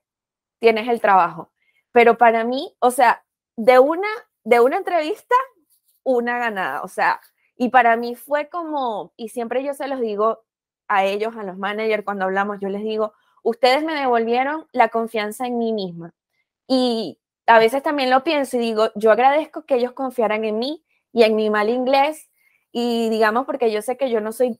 [0.60, 1.52] tienes el trabajo.
[1.92, 3.26] Pero para mí, o sea,
[3.58, 4.08] de una,
[4.46, 5.36] de una entrevista,
[6.04, 7.20] una ganada, o sea,
[7.58, 10.46] y para mí fue como, y siempre yo se los digo,
[10.88, 13.12] a ellos, a los managers, cuando hablamos, yo les digo,
[13.44, 16.14] ustedes me devolvieron la confianza en mí misma.
[16.70, 20.86] Y a veces también lo pienso y digo, yo agradezco que ellos confiaran en mí
[21.12, 22.27] y en mi mal inglés
[22.80, 24.60] y digamos porque yo sé que yo no soy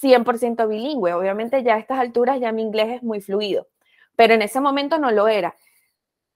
[0.00, 3.68] 100% bilingüe, obviamente ya a estas alturas ya mi inglés es muy fluido,
[4.16, 5.54] pero en ese momento no lo era.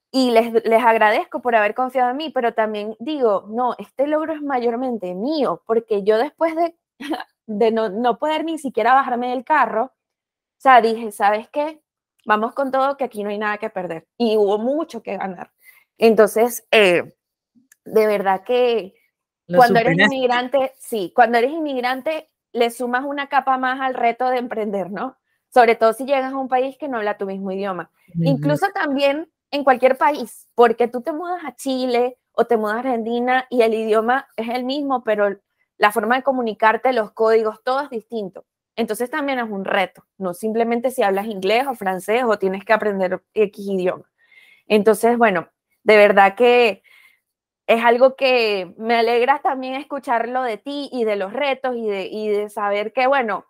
[0.09, 4.33] Y les, les agradezco por haber confiado en mí, pero también digo, no, este logro
[4.33, 6.75] es mayormente mío, porque yo después de
[7.45, 11.81] de no, poder ni siquiera bajarme del carro, o sea, dije, ¿sabes qué?
[12.25, 14.07] Vamos con todo, que aquí no hay nada que perder.
[14.17, 15.51] Y hubo mucho que ganar.
[15.97, 17.15] Entonces, eh,
[17.85, 18.96] de verdad que
[19.47, 24.37] cuando eres inmigrante, sí, cuando eres inmigrante, le sumas una capa más al reto de
[24.37, 25.17] emprender, ¿no?
[25.53, 27.91] Sobre todo si llegas a un país que no habla tu mismo idioma.
[28.15, 32.79] Incluso también en cualquier país, porque tú te mudas a Chile o te mudas a
[32.79, 35.39] Argentina y el idioma es el mismo, pero
[35.77, 38.45] la forma de comunicarte, los códigos, todo es distinto.
[38.75, 42.73] Entonces también es un reto, no simplemente si hablas inglés o francés o tienes que
[42.73, 44.03] aprender X idioma.
[44.67, 45.49] Entonces, bueno,
[45.83, 46.83] de verdad que
[47.67, 52.07] es algo que me alegra también escucharlo de ti y de los retos y de,
[52.07, 53.45] y de saber que, bueno,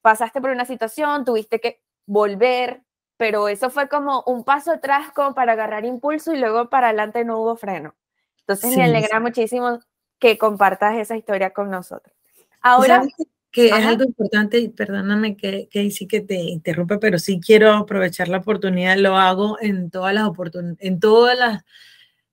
[0.00, 2.82] pasaste por una situación, tuviste que volver,
[3.18, 7.26] pero eso fue como un paso atrás como para agarrar impulso y luego para adelante
[7.26, 7.94] no hubo freno.
[8.40, 9.80] Entonces me alegra muchísimo
[10.18, 12.16] que compartas esa historia con nosotros.
[12.62, 13.02] Ahora,
[13.50, 17.72] que es algo importante, y perdóname que, que sí que te interrumpa, pero sí quiero
[17.74, 21.64] aprovechar la oportunidad, lo hago en todas las oportunidades, en todas las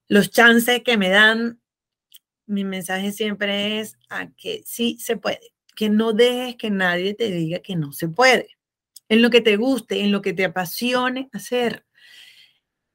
[0.09, 1.61] los chances que me dan.
[2.45, 7.31] Mi mensaje siempre es a que sí se puede, que no dejes que nadie te
[7.31, 8.57] diga que no se puede.
[9.07, 11.85] En lo que te guste, en lo que te apasione hacer.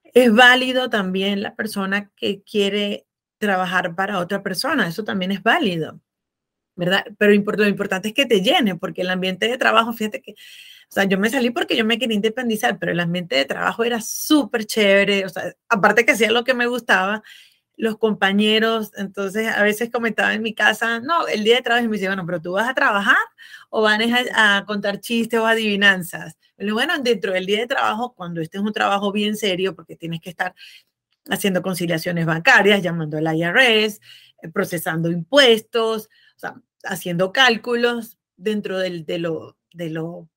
[0.03, 3.07] Es válido también la persona que quiere
[3.39, 6.01] trabajar para otra persona, eso también es válido,
[6.77, 7.05] ¿verdad?
[7.19, 10.35] Pero lo importante es que te llene, porque el ambiente de trabajo, fíjate que,
[10.95, 14.01] sea, yo me salí porque yo me quería independizar, pero el ambiente de trabajo era
[14.01, 17.23] súper chévere, o sea, aparte que hacía lo que me gustaba,
[17.77, 21.89] los compañeros, entonces a veces comentaba en mi casa, no, el día de trabajo y
[21.89, 23.17] me decía, bueno, pero tú vas a trabajar
[23.71, 24.01] o van
[24.35, 26.37] a, contar chistes o adivinanzas.
[26.57, 30.21] Bueno, dentro del día de trabajo, cuando este es un trabajo bien serio, porque tienes
[30.21, 30.55] que estar
[31.29, 34.01] haciendo conciliaciones bancarias, llamando al IRS,
[34.43, 36.55] eh, procesando impuestos, o sea,
[36.85, 40.29] haciendo cálculos dentro del, de lo, de lo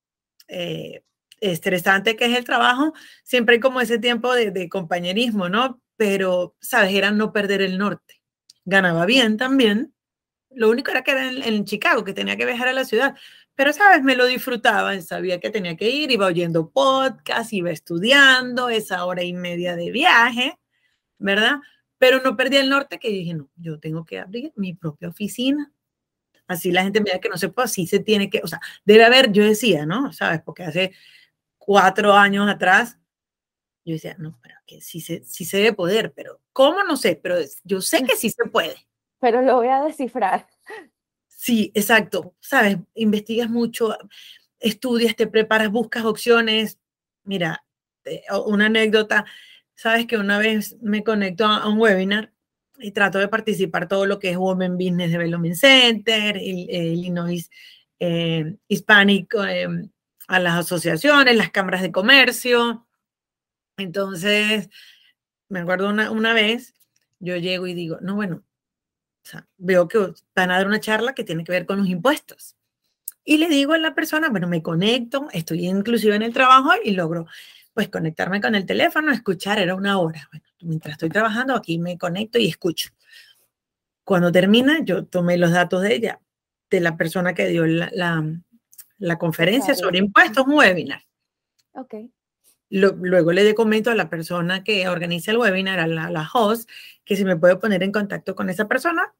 [0.48, 1.02] eh,
[1.40, 5.80] estresante que es el trabajo, siempre hay como ese tiempo de, compañerismo, ¿no?
[5.98, 6.94] pero, ¿sabes?
[6.94, 8.22] Era no perder el norte.
[8.64, 9.94] Ganaba bien también.
[10.50, 13.16] Lo único era que era en, Chicago, que tenía que viajar a la ciudad.
[13.56, 14.04] Pero, ¿sabes?
[14.04, 19.24] Me lo disfrutaba, sabía que tenía que ir, iba oyendo podcast, iba estudiando esa hora
[19.24, 20.56] y media de viaje,
[21.18, 21.56] ¿verdad?
[21.98, 25.72] Pero no perdí el norte que dije, no, yo tengo que abrir mi propia oficina.
[26.48, 28.60] Así la gente me da que no se puede, así se tiene que, o sea,
[28.84, 30.12] debe haber, yo decía, ¿no?
[30.12, 30.40] ¿Sabes?
[30.42, 30.92] Porque hace
[31.58, 32.98] cuatro años atrás
[33.84, 36.82] yo decía, no, pero que sí se, sí se debe poder, pero ¿cómo?
[36.84, 38.76] No sé, pero yo sé que sí se puede.
[39.18, 40.46] Pero lo voy a descifrar.
[41.26, 42.34] Sí, exacto.
[42.40, 43.96] Sabes, investigas mucho,
[44.58, 46.78] estudias, te preparas, buscas opciones.
[47.24, 47.64] Mira,
[48.44, 49.24] una anécdota,
[49.74, 52.32] sabes que una vez me conecto a un webinar
[52.78, 57.50] y trato de participar todo lo que es Women Business Development Center, el, Illinois
[57.98, 59.90] eh, Hispanic, em,
[60.28, 62.86] a las asociaciones, las cámaras de comercio,
[63.78, 64.68] entonces,
[65.48, 66.74] me acuerdo una, vez,
[67.20, 68.44] yo llego y digo, no, bueno,
[69.56, 69.98] veo que
[70.34, 72.56] van a dar una charla que tiene que ver con los impuestos.
[73.24, 76.92] Y le digo a la persona, bueno, me conecto, estoy inclusive en el trabajo y
[76.92, 77.26] logro
[77.74, 80.28] pues conectarme con el teléfono, escuchar, era una hora.
[80.32, 82.90] Bueno, mientras estoy trabajando aquí me conecto y escucho.
[84.04, 86.20] Cuando termina, yo tomé los datos de ella,
[86.70, 87.90] de la persona que dio la,
[88.98, 91.02] la, conferencia sobre impuestos, un webinar.
[91.72, 91.94] Ok
[92.70, 96.68] luego le comento a la persona que organiza el webinar, a la, host,
[97.04, 99.14] que si me puede poner en contacto con esa persona,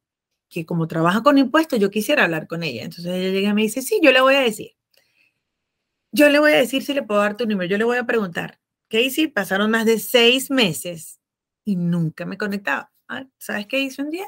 [0.48, 2.84] que como trabaja con impuestos, yo quisiera hablar con ella.
[2.84, 4.72] Entonces ella llega y me dice, sí, yo le voy a decir.
[6.12, 7.68] Yo le voy a decir si le puedo dar tu número.
[7.68, 11.17] Yo le voy a preguntar, Casey, pasaron más de seis meses
[11.68, 12.90] y nunca me conectaba.
[13.08, 14.24] Ah, ¿Sabes qué hice un día?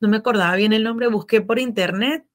[0.00, 2.26] No me acordaba bien el nombre, busqué por internet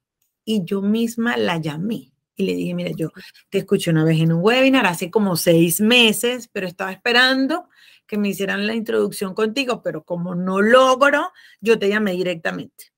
[0.44, 3.12] y yo misma la llamé y le dije, mira, yo
[3.52, 7.70] te escuché una vez en un webinar hace como seis meses, pero estaba esperando
[8.08, 11.32] que me hicieran la introducción contigo, pero como no logro,
[11.62, 12.92] yo te llamé directamente.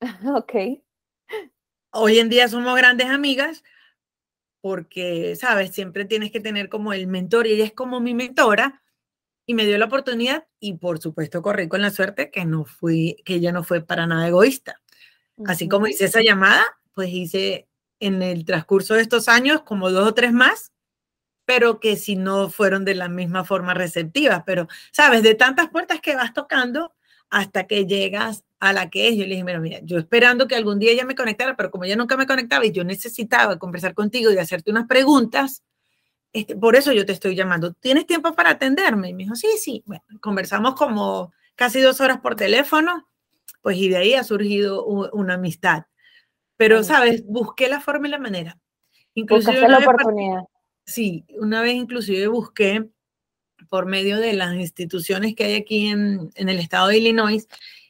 [0.32, 0.52] Ok.
[1.90, 3.64] Hoy en día somos grandes amigas
[4.60, 8.84] porque, sabes, siempre tienes que tener como el mentor y ella es como mi mentora
[9.48, 13.16] y me dio la oportunidad y por supuesto corrí con la suerte que no fui,
[13.24, 14.82] que ella no fue para nada egoísta.
[15.46, 17.66] Así como hice esa llamada, pues hice
[17.98, 20.74] en el transcurso de estos años, como dos o tres más,
[21.46, 24.42] pero que si no fueron de la misma forma receptivas.
[24.44, 25.22] Pero, ¿sabes?
[25.22, 26.94] De tantas puertas que vas tocando
[27.30, 29.16] hasta que llegas a la que es.
[29.16, 31.84] Yo le dije, mira, mira, yo esperando que algún día ella me conectara, pero como
[31.84, 35.62] ella nunca me conectaba y yo necesitaba conversar contigo y hacerte unas preguntas,
[36.32, 37.72] este, por eso yo te estoy llamando.
[37.72, 39.10] ¿Tienes tiempo para atenderme?
[39.10, 39.82] Y me dijo, sí, sí.
[39.86, 43.08] Bueno, conversamos como casi dos horas por teléfono,
[43.62, 45.84] pues y de ahí ha surgido una amistad.
[46.56, 47.24] Pero, ¿sabes?
[47.26, 48.58] Busqué la forma y la manera.
[49.14, 50.42] Inclusive la oportunidad.
[50.84, 52.88] Sí, una vez inclusive busqué
[53.68, 57.46] por medio de las instituciones que hay aquí en, en el estado de Illinois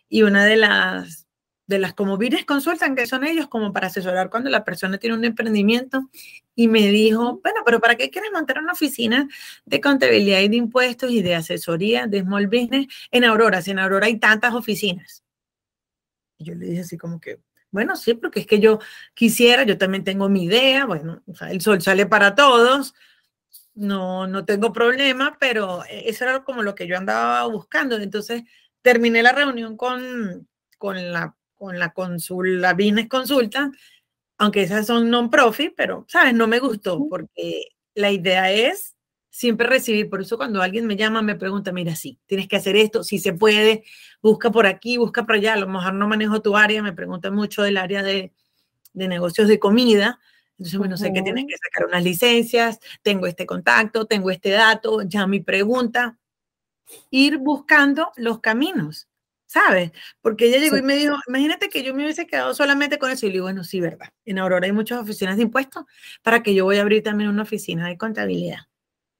[0.08, 1.27] y una de las
[1.68, 5.14] de las como Vines consultan, que son ellos como para asesorar cuando la persona tiene
[5.14, 6.10] un emprendimiento,
[6.54, 9.28] y me dijo, bueno, pero ¿para qué quieres montar una oficina
[9.66, 13.62] de contabilidad y de impuestos y de asesoría de small business en Aurora?
[13.62, 15.22] Si en Aurora hay tantas oficinas.
[16.38, 18.78] Y yo le dije así como que, bueno, sí, porque es que yo
[19.14, 22.94] quisiera, yo también tengo mi idea, bueno, el sol sale para todos,
[23.74, 27.96] no, no tengo problema, pero eso era como lo que yo andaba buscando.
[27.96, 28.42] Entonces
[28.82, 33.70] terminé la reunión con, con la, con la consul, Business Consulta,
[34.38, 36.32] aunque esas son non-profit, pero, ¿sabes?
[36.32, 38.94] No me gustó porque la idea es
[39.28, 40.08] siempre recibir.
[40.08, 43.18] Por eso cuando alguien me llama, me pregunta, mira, sí, tienes que hacer esto, si
[43.18, 43.84] se puede,
[44.22, 45.54] busca por aquí, busca por allá.
[45.54, 48.32] A lo mejor no manejo tu área, me pregunta mucho del área de,
[48.92, 50.20] de negocios de comida.
[50.52, 55.02] Entonces, bueno, sé que tienes que sacar unas licencias, tengo este contacto, tengo este dato,
[55.02, 56.18] ya mi pregunta.
[57.10, 59.08] Ir buscando los caminos.
[59.48, 59.92] ¿Sabes?
[60.20, 63.26] Porque ella llegó y me dijo, imagínate que yo me hubiese quedado solamente con eso.
[63.26, 64.10] Y le digo, bueno, sí, verdad.
[64.24, 65.84] En Aurora hay muchas oficinas de impuestos
[66.22, 68.58] para que yo voy a abrir también una oficina de contabilidad.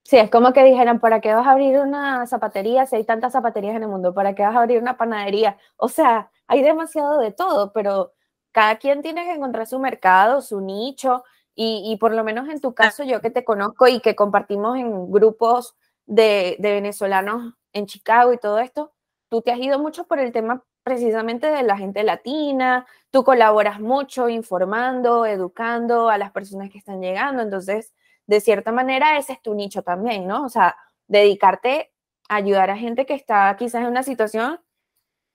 [0.05, 3.33] Sí, es como que dijeran, ¿para qué vas a abrir una zapatería si hay tantas
[3.33, 4.15] zapaterías en el mundo?
[4.15, 5.59] ¿Para qué vas a abrir una panadería?
[5.77, 8.13] O sea, hay demasiado de todo, pero
[8.53, 11.25] cada quien tiene que encontrar su mercado, su nicho,
[11.61, 15.11] y, por lo menos en tu caso, yo que te conozco y que compartimos en
[15.11, 15.75] grupos
[16.07, 18.93] de, de venezolanos en Chicago y todo esto,
[19.29, 23.81] tú te has ido mucho por el tema precisamente de la gente latina, tú colaboras
[23.81, 27.93] mucho informando, educando a las personas que están llegando, entonces,
[28.27, 30.45] de cierta manera, ese es tu nicho también, ¿no?
[30.45, 31.93] O sea, dedicarte
[32.29, 34.61] a ayudar a gente que está quizás en una situación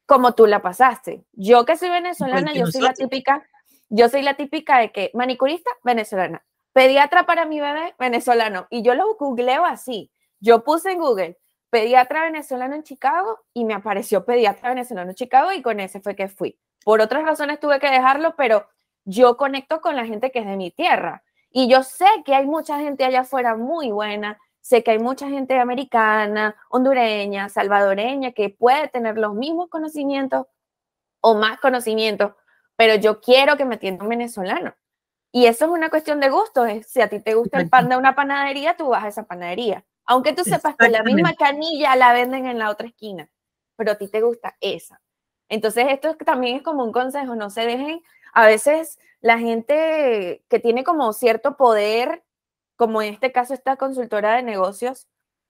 [0.06, 1.26] como tú la pasaste.
[1.34, 3.48] Yo que soy venezolana, yo soy la típica,
[3.90, 8.96] yo soy la típica de que manicurista venezolana, pediatra para mi bebé venezolano, y yo
[8.96, 10.12] lo googleo así.
[10.40, 11.40] Yo puse en Google
[11.74, 16.16] pediatra venezolano en Chicago y me apareció pediatra venezolano en Chicago y con ese fue
[16.16, 16.60] que fui.
[16.86, 18.68] Por otras razones tuve que dejarlo, pero
[19.06, 21.24] yo conecto con la gente que es de mi tierra.
[21.50, 25.28] Y yo sé que hay mucha gente allá afuera muy buena, sé que hay mucha
[25.30, 30.46] gente americana, hondureña, salvadoreña, que puede tener los mismos conocimientos
[31.22, 32.34] o más conocimientos,
[32.76, 34.76] pero yo quiero que me atienda un venezolano.
[35.32, 36.68] Y eso es una cuestión de gusto.
[36.88, 39.84] Si a ti te gusta el pan de una panadería, tú vas a esa panadería.
[40.06, 43.30] Aunque tú sepas que la misma canilla la venden en la otra esquina,
[43.76, 45.02] pero a ti te gusta esa.
[45.50, 48.02] Entonces, esto también es como un consejo, no se dejen,
[48.34, 52.24] a veces la gente que tiene como cierto poder,
[52.76, 55.08] como en este caso esta consultora de negocios,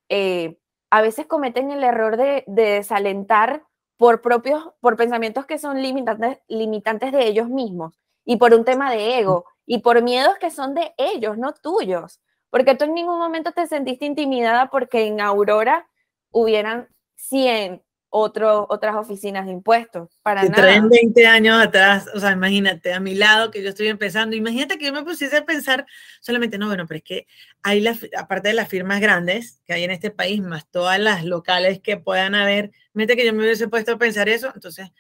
[0.10, 0.60] eh,
[0.92, 3.64] a veces cometen el error de, desalentar
[3.98, 8.92] por propios, por pensamientos que son limitantes, limitantes de ellos mismos y por un tema
[8.92, 12.20] de ego y por miedos que son de ellos, no tuyos.
[12.54, 15.88] Porque tú en ningún momento te sentiste intimidada porque en Aurora
[16.30, 20.20] hubieran 100 otro, otras oficinas de impuestos.
[20.22, 20.62] Para que nada.
[20.62, 24.78] Traen 20 años atrás, o sea, imagínate, a mi lado que yo estoy empezando, imagínate
[24.78, 25.88] que yo me pusiese a pensar
[26.22, 27.26] solamente, no, bueno, pero es que
[27.64, 31.26] hay, la, aparte de las firmas grandes que hay en este país, más todas las
[31.26, 34.92] locales que puedan haber, imagínate que yo me hubiese puesto a pensar eso, entonces,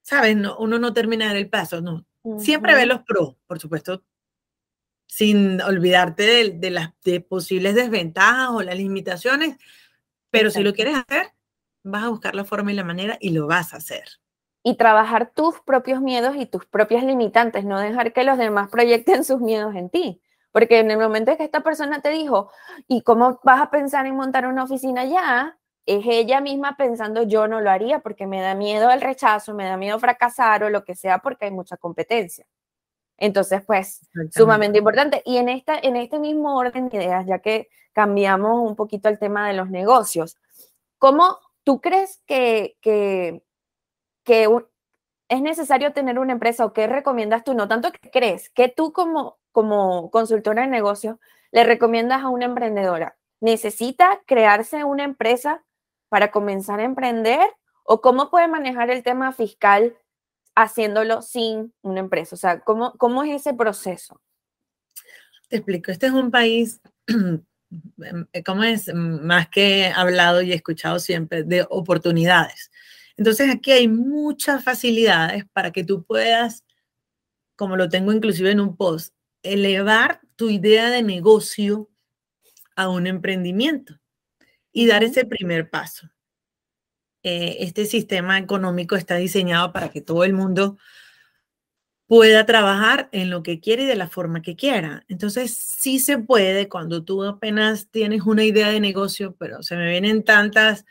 [0.00, 0.34] ¿sabes?
[0.34, 2.06] No, uno no termina de el paso, no.
[2.38, 4.02] Siempre ve los pros, por supuesto,
[5.06, 6.92] sin olvidarte de, las
[7.28, 9.56] posibles desventajas o las limitaciones,
[10.30, 11.32] pero si lo quieres hacer,
[11.82, 14.04] vas a buscar la forma y la manera y lo vas a hacer.
[14.62, 19.24] Y trabajar tus propios miedos y tus propias limitantes, no dejar que los demás proyecten
[19.24, 20.20] sus miedos en ti.
[20.50, 22.50] Porque en el momento en que esta persona te dijo,
[22.88, 25.58] ¿y cómo vas a pensar en montar una oficina ya?
[25.84, 29.66] Es ella misma pensando, yo no lo haría porque me da miedo el rechazo, me
[29.66, 32.46] da miedo fracasar o lo que sea porque hay mucha competencia.
[33.18, 35.22] Entonces, pues, sumamente importante.
[35.24, 39.18] Y en, esta, en este mismo orden de ideas, ya que cambiamos un poquito el
[39.18, 40.36] tema de los negocios,
[40.98, 43.42] ¿cómo tú crees que, que,
[45.28, 47.54] es necesario tener una empresa o qué recomiendas tú?
[47.54, 51.16] No tanto que crees, que tú como, como consultora de negocios
[51.52, 53.16] le recomiendas a una emprendedora?
[53.40, 55.64] ¿Necesita crearse una empresa
[56.08, 57.48] para comenzar a emprender?
[57.82, 59.96] ¿O cómo puede manejar el tema fiscal
[60.56, 62.34] haciéndolo sin una empresa?
[62.34, 64.20] O sea, ¿cómo, cómo es ese proceso?
[65.48, 66.80] Te explico, este es un país,
[68.44, 72.72] como es más que hablado y escuchado siempre, de oportunidades.
[73.16, 76.64] Entonces aquí hay muchas facilidades para que tú puedas,
[77.54, 81.88] como lo tengo inclusive en un post, elevar tu idea de negocio
[82.74, 83.98] a un emprendimiento
[84.72, 86.10] y dar ese primer paso.
[87.28, 90.78] Eh, este sistema económico está diseñado para que todo el mundo
[92.06, 95.04] pueda trabajar en lo que quiere y de la forma que quiera.
[95.08, 99.90] Entonces, sí se puede cuando tú apenas tienes una idea de negocio, pero se me
[99.90, 100.84] vienen tantas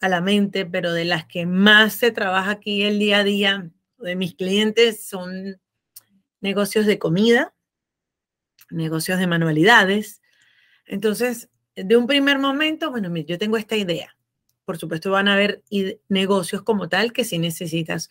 [0.00, 3.70] a la mente, pero de las que más se trabaja aquí el día a día
[3.98, 5.60] de mis clientes son
[6.40, 7.54] negocios de comida,
[8.70, 10.22] negocios de manualidades.
[10.86, 14.17] Entonces, de un primer momento, bueno, yo tengo esta idea
[14.68, 15.62] por supuesto van a haber
[16.10, 18.10] negocios como tal que si necesitas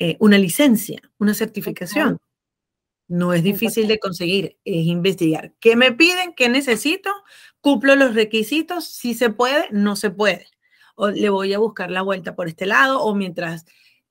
[0.00, 2.18] eh, una licencia, una certificación.
[3.06, 5.52] No es difícil de conseguir, es investigar.
[5.60, 6.34] ¿Qué me piden?
[6.34, 7.12] ¿Qué necesito?
[7.60, 8.88] ¿Cumplo los requisitos?
[8.88, 10.48] Si se puede, no se puede.
[10.96, 13.64] O le voy a buscar la vuelta por este lado o mientras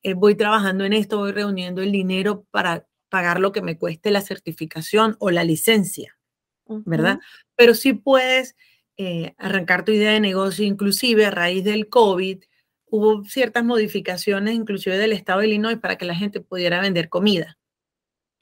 [0.04, 4.10] eh, voy trabajando en esto, voy reuniendo el dinero para pagar lo que me cueste
[4.10, 6.18] la certificación o la licencia,
[6.66, 7.20] ¿verdad?
[7.58, 8.56] Pero sí puedes
[8.98, 12.44] eh, arrancar tu idea de negocio, inclusive a raíz del COVID,
[12.86, 17.58] hubo ciertas modificaciones, inclusive del estado de Illinois, para que la gente pudiera vender comida.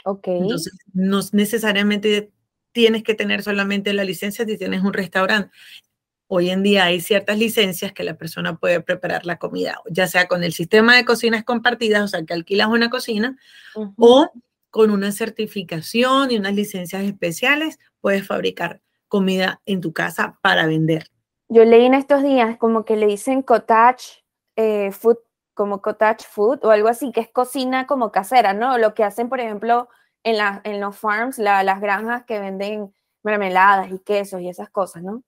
[0.04, 0.28] Ok.
[0.28, 2.32] Entonces, no necesariamente
[2.74, 5.52] tienes que tener solamente la licencia si tienes un restaurante.
[6.28, 10.28] hoy en día hay ciertas licencias que la persona puede preparar la comida, ya sea
[10.28, 13.38] con el sistema de cocinas compartidas, o sea, que alquilas una cocina,
[13.97, 14.32] o
[14.70, 18.82] con una certificación y unas licencias especiales, puedes fabricar
[19.12, 21.07] comida en tu casa para vender.
[21.49, 24.24] Yo leí en estos días como que le dicen cottage
[24.55, 25.18] eh, food,
[25.53, 28.78] como cottage food o algo así, que es cocina como casera, ¿no?
[28.78, 29.89] Lo que hacen, por ejemplo,
[30.24, 35.03] en, la, en los farms, las granjas que venden mermeladas y quesos y esas cosas,
[35.03, 35.24] ¿no?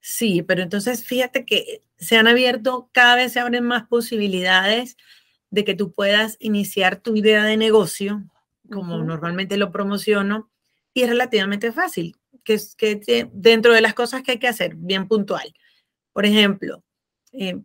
[0.00, 4.96] Sí, pero entonces fíjate que se han abierto, cada vez se abren más posibilidades
[5.50, 8.24] de que tú puedas iniciar tu idea de negocio,
[8.68, 10.50] como normalmente lo promociono,
[10.92, 15.08] y es relativamente fácil, que que dentro de las cosas que hay que hacer, bien
[15.08, 15.52] puntual.
[16.12, 16.82] Por ejemplo,
[17.32, 17.60] eh,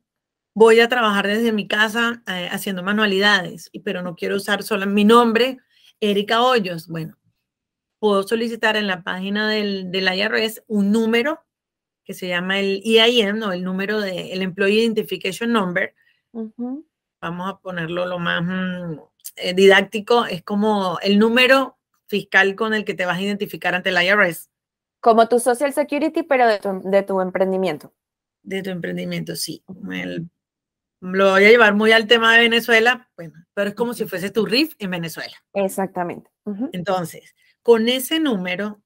[0.53, 5.03] voy a trabajar desde mi casa eh, haciendo manualidades, pero no quiero usar solo mi
[5.05, 5.57] nombre,
[5.99, 6.87] Erika Hoyos.
[6.87, 7.17] Bueno,
[7.99, 11.43] puedo solicitar en la página del, del IRS un número
[12.07, 15.93] que se llama el EIN o el número de el Employee Identification Number.
[16.31, 18.99] Vamos a ponerlo lo más mm,
[19.35, 23.89] eh, didáctico, es como el número fiscal con el que te vas a identificar ante
[23.89, 24.49] el IRS.
[25.07, 27.93] Como tu Social Security, pero de tu, de tu emprendimiento.
[28.43, 29.63] De tu emprendimiento, sí.
[30.99, 34.31] lo voy a llevar muy al tema de Venezuela, bueno, pero es como si fuese
[34.31, 35.31] tu RIF en Venezuela.
[35.53, 36.29] Exactamente.
[36.73, 38.81] Entonces, con ese número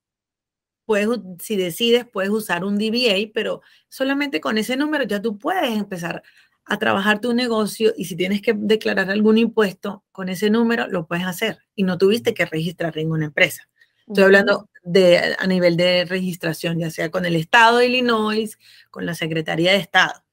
[0.85, 1.09] puedes,
[1.39, 6.21] si decides, puedes usar un DBA, pero solamente con ese número ya tú puedes empezar
[6.65, 11.07] a trabajar tu negocio y si tienes que declarar algún impuesto con ese número, lo
[11.07, 13.67] puedes hacer y no tuviste que registrar ninguna empresa.
[14.05, 18.57] Estoy hablando de, a nivel de registración, ya sea con el Estado de Illinois,
[18.89, 20.23] con la Secretaría de Estado,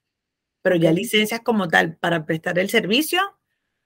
[0.62, 3.20] pero ya licencias como tal para prestar el servicio,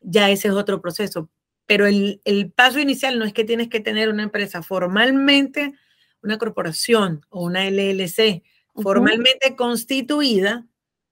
[0.01, 1.31] ya ese es otro proceso.
[1.67, 5.75] Pero el, el paso inicial no es que tienes que tener una empresa formalmente
[6.23, 8.43] una corporación o una LLC
[8.75, 10.67] formalmente constituida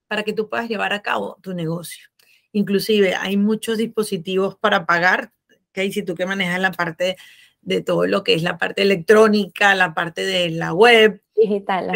[0.09, 2.09] para que tú puedas llevar a cabo tu negocio.
[2.53, 5.33] Inclusive hay muchos dispositivos para pagar,
[5.73, 7.17] que si tú que manejas la parte
[7.63, 11.93] de todo lo que es la parte electrónica, la parte de la web, digital,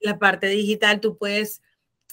[0.00, 1.62] la parte digital, tú puedes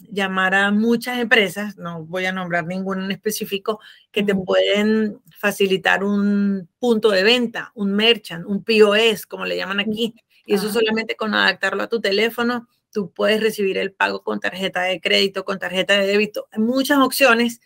[0.10, 3.80] llamar a muchas empresas, no voy a nombrar ninguna en específico,
[4.12, 9.80] que te pueden facilitar un punto de venta, un merchant, un POS, como le llaman
[9.80, 14.40] aquí, y eso solamente con adaptarlo a tu teléfono, tú puedes recibir el pago con
[14.40, 16.48] tarjeta de crédito, con tarjeta de débito.
[16.52, 17.62] Hay muchas opciones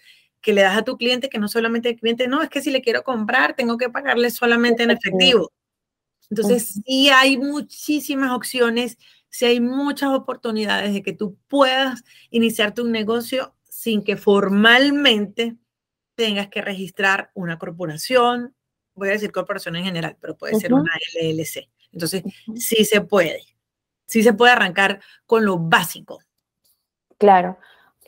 [0.47, 2.71] que le das a tu cliente que no solamente el cliente, no, es que si
[2.71, 5.51] le quiero comprar, tengo que pagarle solamente en efectivo.
[6.29, 12.87] Entonces, sí hay muchísimas opciones, sí hay muchas oportunidades de que tú puedas iniciar tu
[12.87, 15.57] negocio sin que formalmente
[16.15, 18.55] tengas que registrar una corporación,
[18.95, 21.69] voy a decir corporación en general, pero puede ser una LLC.
[21.91, 22.23] Entonces,
[22.55, 23.41] sí se puede,
[24.05, 26.19] sí se puede arrancar con lo básico.
[27.17, 27.59] Claro.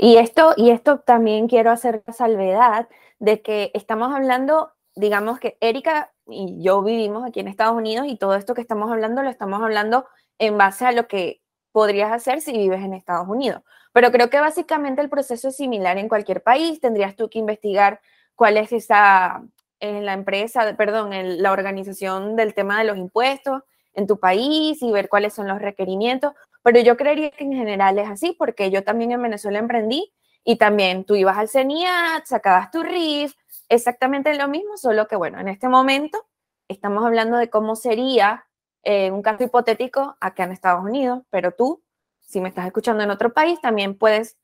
[0.02, 2.88] Y esto, y esto también quiero hacer salvedad
[3.20, 8.16] de que estamos hablando, digamos que Erika y yo vivimos aquí en Estados Unidos y
[8.16, 11.42] todo esto que estamos hablando lo estamos hablando en base a lo que
[11.74, 13.62] podrías hacer si vives en Estados Unidos.
[13.92, 16.80] Pero creo que básicamente el proceso es similar en cualquier país.
[16.80, 18.00] Tendrías tú que investigar
[18.36, 19.44] cuál es esa,
[19.82, 24.82] en la empresa, perdón, en la organización del tema de los impuestos en tu país
[24.82, 26.34] y ver cuáles son los requerimientos.
[26.72, 30.14] Pero yo creería que en general es así, porque yo también en Venezuela emprendí
[30.44, 33.34] y también tú ibas al CENIAT, sacabas tu RIF,
[33.70, 36.28] exactamente lo mismo, solo que bueno, en este momento
[36.68, 38.46] estamos hablando de cómo sería
[38.84, 41.82] eh, un caso hipotético acá en Estados Unidos, pero tú,
[42.20, 44.38] si me estás escuchando en otro país, también puedes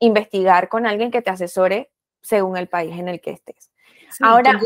[0.00, 1.90] investigar con alguien que te asesore
[2.20, 3.70] según el país en el que estés.
[4.20, 4.60] Ahora,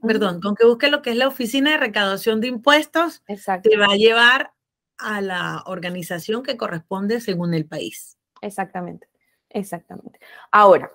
[0.00, 3.86] perdón, con que busque lo que es la oficina de recaudación de impuestos, te va
[3.86, 4.52] a llevar
[4.98, 8.18] a la organización que corresponde según el país.
[8.40, 9.08] Exactamente,
[9.50, 10.20] exactamente.
[10.50, 10.90] Ahora,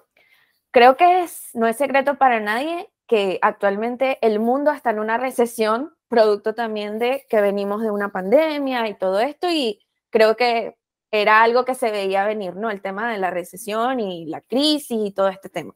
[0.72, 5.18] creo que es, no es secreto para nadie que actualmente el mundo está en una
[5.18, 9.80] recesión, producto también de que venimos de una pandemia y todo esto, y
[10.10, 10.78] creo que
[11.12, 12.72] era algo que se veía venir, ¿no?
[12.72, 15.76] El tema de la recesión y la crisis y todo este tema.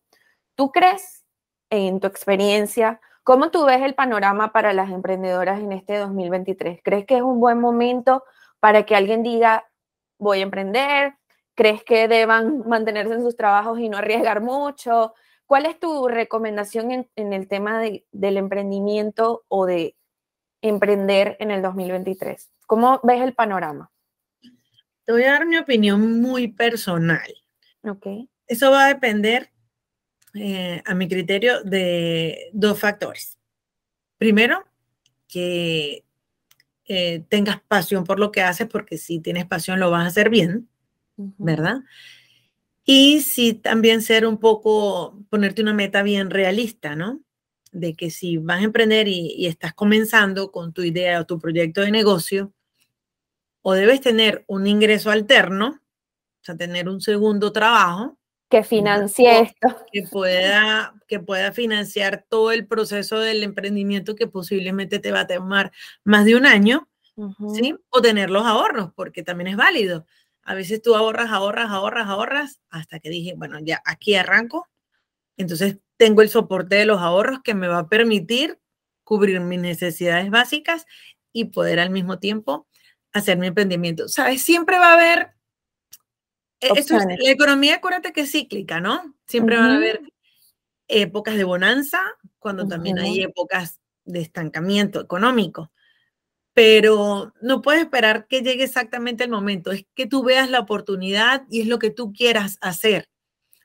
[0.56, 1.26] ¿Tú crees
[1.70, 6.80] en tu experiencia, ¿cómo tú ves el panorama para las emprendedoras en este 2023?
[6.84, 8.24] ¿Crees que es un buen momento
[8.60, 9.68] para que alguien diga,
[10.20, 11.16] voy a emprender?
[11.56, 15.16] ¿Crees que deban mantenerse en sus trabajos y no arriesgar mucho?
[15.48, 19.96] ¿Cuál es tu recomendación en, el tema del emprendimiento o de
[20.62, 22.52] emprender en el 2023?
[22.68, 23.92] ¿Cómo ves el panorama?
[25.04, 27.34] Te voy a dar mi opinión muy personal.
[27.84, 28.06] Ok.
[28.48, 29.50] Eso va a depender
[30.36, 33.38] eh, a mi criterio, de dos factores.
[34.18, 34.64] Primero,
[35.28, 36.06] que
[36.86, 40.30] eh, tengas pasión por lo que haces, porque si tienes pasión lo vas a hacer
[40.30, 40.70] bien.
[41.18, 41.78] ¿verdad?
[42.84, 47.22] Y sí, también ser un poco, ponerte una meta bien realista, ¿no?
[47.72, 51.40] De que si vas a emprender y, y estás comenzando con tu idea o tu
[51.40, 52.54] proyecto de negocio,
[53.62, 55.82] o debes tener un ingreso alterno,
[56.42, 58.20] o sea, tener un segundo trabajo.
[58.56, 59.84] Que financie esto.
[59.92, 65.28] Que pueda, que pueda financiar todo el proceso del emprendimiento que posiblemente te va a
[65.28, 65.74] tomar
[66.06, 66.88] más de un año,
[67.54, 67.76] ¿sí?
[67.90, 70.06] O tener los ahorros, porque también es válido.
[70.42, 74.70] A veces tú ahorras, ahorras, ahorras, ahorras, hasta que dije, bueno, ya aquí arranco.
[75.36, 78.58] Entonces tengo el soporte de los ahorros que me va a permitir
[79.04, 80.86] cubrir mis necesidades básicas
[81.34, 82.70] y poder al mismo tiempo
[83.12, 84.08] hacer mi emprendimiento.
[84.08, 84.44] ¿Sabes?
[84.44, 85.35] Siempre va a haber
[86.68, 89.16] e, la economía, acuérdate que es cíclica, ¿no?
[89.28, 90.02] Siempre va a haber
[90.88, 92.00] épocas de bonanza,
[92.40, 95.72] cuando también hay épocas de estancamiento económico.
[96.54, 101.44] Pero no puedes esperar que llegue exactamente el momento, es que tú veas la oportunidad
[101.50, 103.10] y es lo que tú quieras hacer.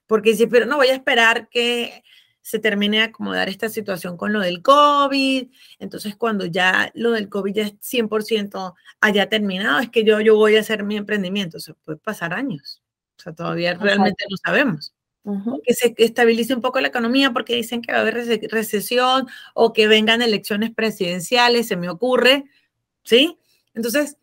[0.06, 2.02] Porque si pero no voy a esperar que
[2.42, 5.50] se termine de acomodar esta situación con lo del COVID.
[5.78, 10.36] Entonces, cuando ya lo del COVID ya es 100% haya terminado, es que yo, yo
[10.36, 11.58] voy a hacer mi emprendimiento.
[11.58, 12.79] O sea, puede pasar años.
[13.20, 14.94] O sea, todavía realmente no sabemos.
[15.64, 18.14] Que se estabilice un poco la economía porque dicen que va a haber
[18.50, 22.46] recesión o que vengan elecciones presidenciales, se me ocurre,
[23.04, 23.38] ¿sí?
[23.74, 24.16] Entonces,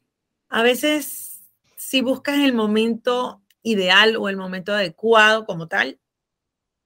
[0.50, 1.44] a veces,
[1.76, 6.00] si buscas el momento ideal o el momento adecuado como tal,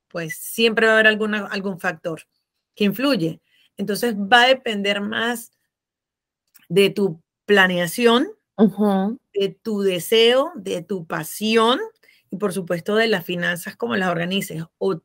[0.09, 2.23] pues siempre va a haber alguna, algún factor
[2.75, 3.39] que influye.
[3.77, 5.51] Entonces va a depender más
[6.67, 8.27] de tu planeación,
[9.33, 11.79] de tu deseo, de tu pasión
[12.31, 14.63] y por supuesto de las finanzas, como las organices.
[14.79, 14.99] O,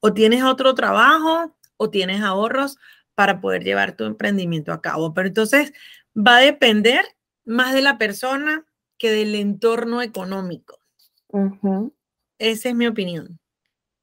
[0.00, 2.76] o tienes otro trabajo o tienes ahorros
[3.14, 5.14] para poder llevar tu emprendimiento a cabo.
[5.14, 5.72] Pero entonces
[6.14, 7.04] va a depender
[7.44, 8.66] más de la persona
[8.98, 10.78] que del entorno económico.
[12.38, 13.40] Esa es mi opinión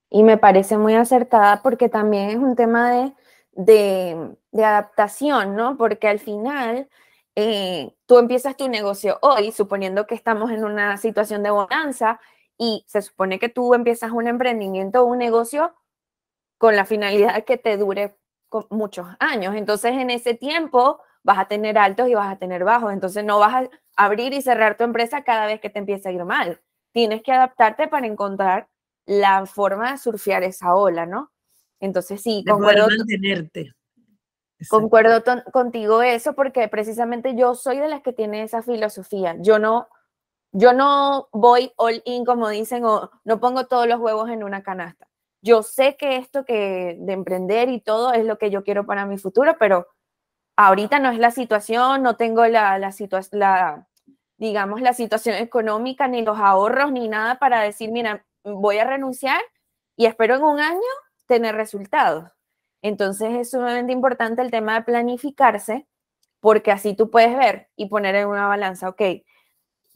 [0.10, 5.78] y me parece muy acertada porque también es un tema de, de, adaptación, ¿no?
[5.78, 6.90] Porque al final
[7.36, 12.20] eh, tú empiezas tu negocio hoy, suponiendo que estamos en una situación de bonanza
[12.60, 15.74] y se supone que tú empiezas un emprendimiento o un negocio
[16.60, 18.18] con la finalidad de que te dure
[18.70, 19.56] muchos años.
[19.56, 22.92] Entonces, en ese tiempo vas a tener altos y vas a tener bajos.
[22.92, 26.12] Entonces, no vas a abrir y cerrar tu empresa cada vez que te empiece a
[26.12, 26.62] ir mal.
[26.92, 28.68] Tienes que adaptarte para encontrar
[29.06, 31.32] la forma de surfear esa ola, ¿no?
[31.80, 32.88] Entonces sí, concuerdo.
[32.88, 33.72] Mantenerte.
[34.70, 39.38] Concuerdo contigo eso porque precisamente yo soy de las que tiene esa filosofía.
[39.40, 39.88] Yo no,
[40.52, 44.64] yo no voy all in, como dicen, o no pongo todos los huevos en una
[44.64, 45.08] canasta.
[45.42, 49.06] Yo sé que esto que de emprender y todo es lo que yo quiero para
[49.06, 49.88] mi futuro, pero
[50.58, 52.92] ahorita no es la situación, no tengo la,
[54.38, 59.40] digamos, la situación económica, ni los ahorros, ni nada para decir, mira, voy a renunciar
[59.96, 60.80] y espero en un año
[61.28, 62.32] tener resultados.
[62.82, 65.88] Entonces es sumamente importante el tema de planificarse,
[66.42, 69.02] porque así tú puedes ver y poner en una balanza, ok,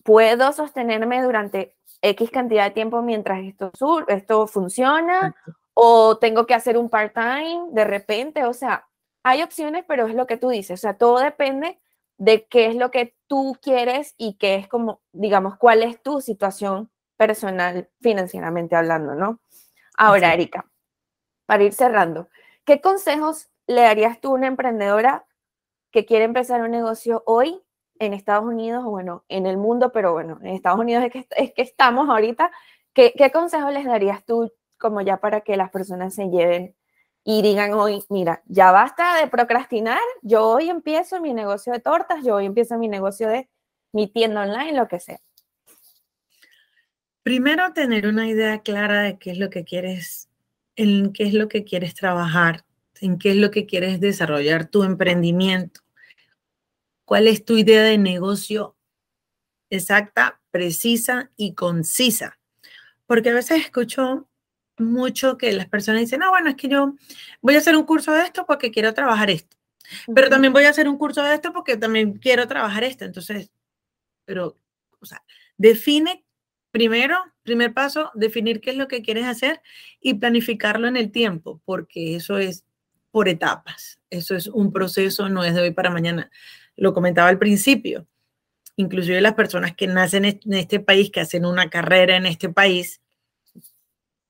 [0.04, 3.72] puedo sostenerme durante X cantidad de tiempo mientras esto,
[4.08, 5.36] esto funciona,
[5.74, 8.88] o tengo que hacer un part-time de repente, o sea,
[9.24, 11.80] hay opciones, pero es lo que tú dices, o sea, todo depende
[12.18, 16.22] de qué es lo que tú quieres y qué es como, digamos, cuál es tu
[16.22, 19.40] situación personal financieramente hablando, ¿no?
[19.98, 20.66] Ahora, Erika,
[21.46, 22.28] para ir cerrando,
[22.66, 25.26] ¿qué consejos le darías tú a una emprendedora
[25.92, 27.63] que quiere empezar un negocio hoy
[28.00, 31.54] en Estados Unidos bueno, en el mundo, pero bueno, en Estados Unidos es que, es
[31.54, 32.52] que estamos ahorita?
[32.94, 36.76] ¿Qué, ¿Qué consejos les darías tú como ya para que las personas se lleven
[37.24, 42.24] y digan hoy, mira, ya basta de procrastinar, yo hoy empiezo mi negocio de tortas,
[42.24, 43.50] yo hoy empiezo mi negocio de
[43.94, 45.20] mi tienda online, lo que sea.
[47.24, 50.28] Primero, tener una idea clara de qué es lo que quieres,
[50.76, 52.66] en qué es lo que quieres trabajar,
[53.00, 55.80] en qué es lo que quieres desarrollar tu emprendimiento.
[57.14, 58.76] ¿Cuál es tu idea de negocio
[59.70, 62.40] exacta, precisa y concisa?
[63.06, 64.28] Porque a veces escucho
[64.80, 66.96] mucho que las personas dicen, no, bueno, es que yo
[67.40, 69.56] voy a hacer un curso de esto porque quiero trabajar esto,
[70.16, 73.06] pero también voy a hacer un curso de esto porque también quiero trabajar esto.
[73.06, 73.52] Entonces,
[74.26, 74.58] pero,
[75.00, 75.24] o sea,
[75.56, 76.26] define
[76.72, 79.62] Primero, primer paso, definir qué es lo que quieres hacer
[80.02, 82.66] y planificarlo en el tiempo, porque eso es
[83.12, 84.00] por etapas.
[84.10, 86.32] Eso es un proceso, no es de hoy para mañana.
[86.76, 88.08] Lo comentaba al principio.
[88.76, 93.02] Inclusive las personas que nacen en este país, que hacen una carrera en este país,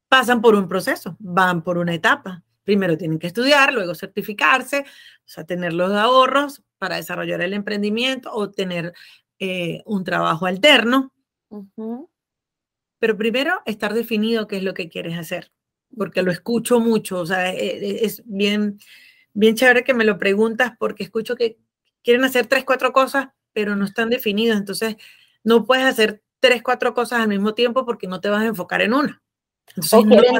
[0.10, 2.44] pasan por un proceso, van por una etapa.
[2.64, 8.32] Primero tienen que estudiar, luego certificarse, o sea, tener los ahorros para desarrollar el emprendimiento
[8.34, 8.94] o tener
[9.39, 11.14] eh, un trabajo alterno
[13.00, 15.52] pero primero estar definido qué es lo que quieres hacer,
[15.98, 18.80] porque lo escucho mucho, o sea, e, e, es bien,
[19.34, 21.58] bien chévere que me lo preguntas porque escucho que
[22.04, 24.97] quieren hacer tres, cuatro cosas, pero no están definidos, entonces
[25.43, 28.82] no puedes hacer tres, cuatro cosas al mismo tiempo porque no te vas a enfocar
[28.82, 29.22] en una.
[29.91, 30.39] o quieren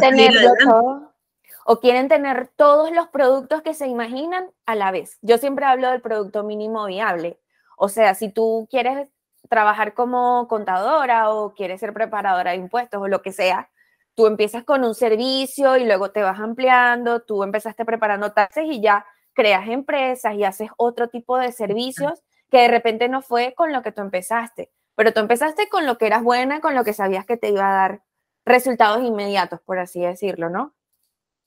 [1.66, 5.18] o quieren tener todos los productos que se imaginan a la vez.
[5.22, 7.40] Yo siempre hablo del producto mínimo viable.
[7.78, 9.08] O sea, si tú quieres
[9.50, 13.70] trabajar como contadora o quieres ser preparadora de impuestos o lo que sea,
[14.16, 18.82] tú empiezas con un servicio y luego te vas ampliando, tú empezaste preparando taxes y
[18.82, 23.72] ya creas empresas y haces otro tipo de servicios que de repente no fue con
[23.72, 26.94] lo que tú empezaste, pero tú empezaste con lo que eras buena, con lo que
[26.94, 28.04] sabías que te iba a dar
[28.46, 30.76] resultados inmediatos, por así decirlo, ¿no?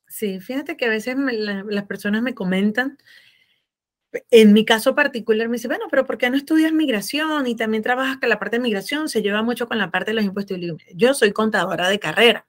[0.09, 2.99] Sí, fíjate que a veces las personas me comentan
[4.31, 7.83] en mi caso particular me dice, bueno, pero ¿por qué no estudias migración y también
[7.83, 9.09] trabajas con la parte de migración?
[9.09, 10.59] Se lleva mucho con la parte de los impuestos.
[10.95, 12.47] Yo soy contadora de carrera.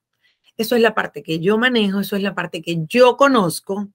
[0.55, 3.89] Eso es la parte que yo manejo, eso es la parte que yo conozco,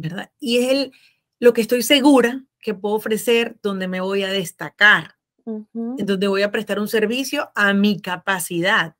[0.00, 0.30] ¿verdad?
[0.38, 0.92] Y es el,
[1.38, 6.50] lo que estoy segura que puedo ofrecer, donde me voy a destacar, donde voy a
[6.50, 8.96] prestar un servicio a mi capacidad.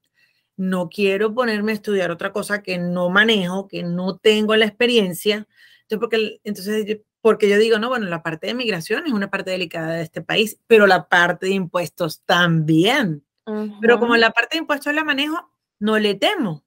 [0.57, 5.47] No quiero ponerme a estudiar otra cosa que no manejo, que no tengo la experiencia.
[5.83, 9.51] Entonces, porque, entonces porque yo digo, no, bueno, la parte de migración es una parte
[9.51, 13.25] delicada de este país, pero la parte de impuestos también.
[13.81, 16.65] Pero como la parte de impuestos la manejo, no le temo.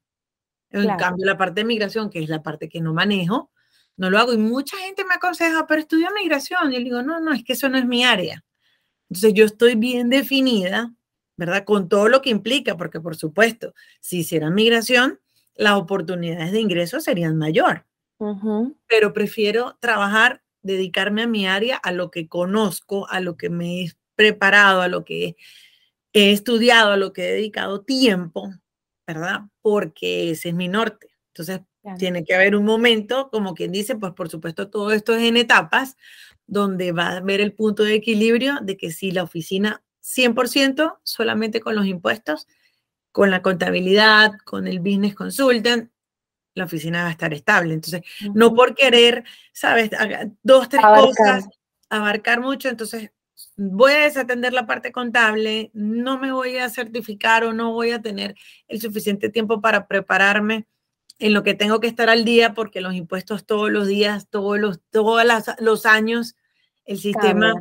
[0.70, 3.50] En cambio, la parte de migración, que es la parte que no manejo,
[3.96, 4.32] no lo hago.
[4.32, 6.72] Y mucha gente me aconseja, pero estudia migración.
[6.72, 8.44] Y yo digo, no, no, es que eso no es mi área.
[9.08, 10.92] Entonces yo estoy bien definida,
[11.36, 11.64] ¿verdad?
[11.64, 15.20] Con todo lo que implica, porque por supuesto, si hiciera migración,
[15.54, 17.86] las oportunidades de ingreso serían mayor.
[18.86, 23.82] Pero prefiero trabajar dedicarme a mi área, a lo que conozco, a lo que me
[23.82, 25.36] he preparado, a lo que
[26.12, 28.50] he estudiado, a lo que he dedicado tiempo,
[29.06, 29.42] ¿verdad?
[29.60, 31.08] Porque ese es mi norte.
[31.28, 31.60] Entonces,
[31.98, 35.36] tiene que haber un momento, como quien dice, pues por supuesto todo esto es en
[35.36, 35.96] etapas,
[36.46, 41.60] donde va a haber el punto de equilibrio de que si la oficina 100% solamente
[41.60, 42.46] con los impuestos,
[43.12, 45.90] con la contabilidad, con el business consultant,
[46.54, 47.74] la oficina va a estar estable.
[47.74, 48.02] Entonces,
[48.34, 49.90] no por querer, ¿sabes?
[50.42, 51.48] Dos, tres cosas,
[51.88, 53.10] abarcar mucho, entonces
[53.56, 58.02] voy a desatender la parte contable, no me voy a certificar o no voy a
[58.02, 58.34] tener
[58.68, 60.66] el suficiente tiempo para prepararme
[61.18, 64.58] en lo que tengo que estar al día, porque los impuestos todos los días, todos
[64.58, 65.22] los, todos
[65.60, 66.36] los años,
[66.84, 67.54] el sistema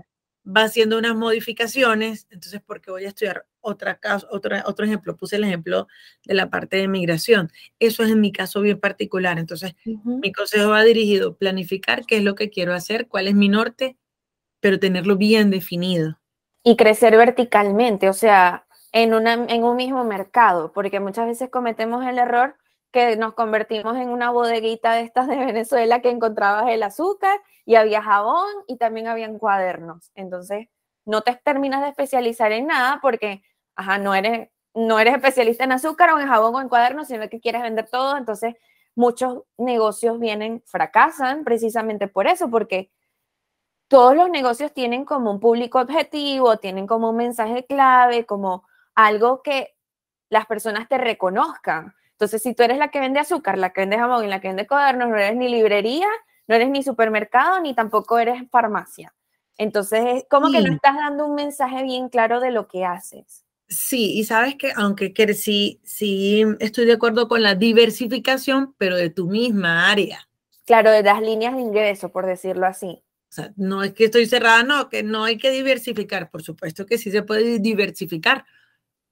[0.45, 3.99] va haciendo unas modificaciones, entonces, ¿por qué voy a estudiar otra
[4.29, 5.15] otra, otro ejemplo?
[5.15, 5.87] Puse el ejemplo
[6.25, 7.51] de la parte de migración.
[7.79, 9.39] Eso es en mi caso bien particular.
[9.39, 13.47] Entonces, mi consejo va dirigido, planificar qué es lo que quiero hacer, cuál es mi
[13.47, 13.97] norte,
[14.59, 16.19] pero tenerlo bien definido.
[16.63, 22.05] Y crecer verticalmente, o sea, en, una, en un mismo mercado, porque muchas veces cometemos
[22.05, 22.55] el error
[22.93, 27.75] que nos convertimos en una bodeguita de estas de Venezuela que encontrabas el azúcar y
[27.75, 30.11] había jabón y también habían cuadernos.
[30.15, 30.67] Entonces,
[31.03, 33.43] no te terminas de especializar en nada porque,
[33.75, 37.27] ajá, no eres, no eres especialista en azúcar o en jabón o en cuadernos, sino
[37.29, 38.15] que quieres vender todo.
[38.15, 38.53] Entonces,
[38.95, 42.91] muchos negocios vienen, fracasan precisamente por eso, porque
[43.87, 49.41] todos los negocios tienen como un público objetivo, tienen como un mensaje clave, como algo
[49.41, 49.75] que
[50.29, 51.95] las personas te reconozcan.
[52.23, 54.47] Entonces, si tú eres la que vende azúcar, la que vende jamón y la que
[54.47, 56.07] vende cuadernos, no eres ni librería,
[56.47, 59.13] no eres ni supermercado, ni tampoco eres farmacia.
[59.57, 63.43] Entonces, es como que no estás dando un mensaje bien claro de lo que haces.
[63.67, 69.09] Sí, y sabes que aunque sí, sí estoy de acuerdo con la diversificación, pero de
[69.09, 70.29] tu misma área.
[70.63, 73.03] Claro, de las líneas de ingreso, por decirlo así.
[73.27, 76.31] O sea, no es que estoy cerrada, no, que no hay que diversificar.
[76.31, 78.45] Por supuesto que sí se puede diversificar.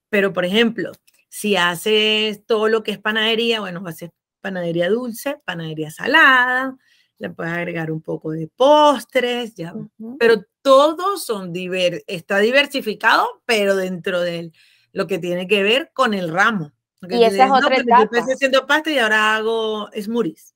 [0.10, 0.94] Pero, por ejemplo,
[1.32, 4.12] si haces todo lo que es panadería, bueno, haces
[4.42, 6.76] panadería dulce, panadería salada,
[7.20, 9.74] le puedes agregar un poco de postres, ya,
[10.20, 14.52] pero todos son diver, está diversificado, pero dentro de
[14.92, 16.74] lo que tiene que ver con el ramo.
[17.10, 18.00] Y esa es otra etapa.
[18.00, 20.54] Yo empecé haciendo pasta y ahora hago smoothies.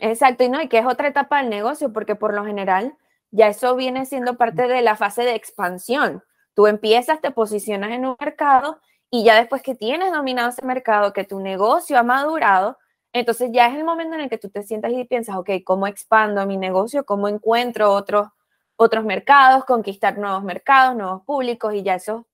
[0.00, 2.96] Exacto, y no, y que es otra etapa del negocio, porque por lo general
[3.30, 6.22] ya eso viene siendo parte de la fase de expansión.
[6.54, 8.80] Tú empiezas, te posicionas en un mercado
[9.14, 12.78] y ya después que tienes dominado ese mercado, que tu negocio ha madurado,
[13.12, 15.86] entonces ya es el momento en el que tú te sientas y piensas, ok, ¿cómo
[15.86, 17.04] expando mi negocio?
[17.04, 18.28] ¿Cómo encuentro otros,
[18.74, 21.74] otros mercados, conquistar nuevos mercados, nuevos públicos?
[21.74, 22.26] Y ya eso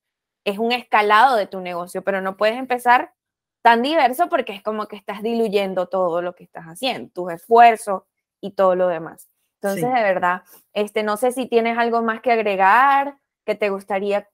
[0.44, 3.12] es un escalado de tu negocio, pero no puedes empezar
[3.60, 8.04] tan diverso porque es como que estás diluyendo todo lo que estás haciendo, tus esfuerzos
[8.40, 9.28] y todo lo demás.
[9.60, 10.42] Entonces, de verdad,
[10.74, 14.28] este, no sé si tienes algo más que agregar, que te gustaría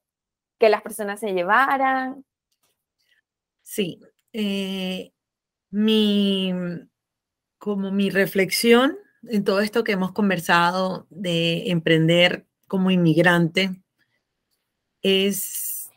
[0.58, 2.22] que las personas se llevaran.
[3.64, 3.98] Sí.
[4.32, 5.12] Eh,
[5.70, 6.52] mi,
[7.58, 8.96] como mi reflexión
[9.28, 13.82] en todo esto que hemos conversado de emprender como inmigrante
[15.02, 15.90] es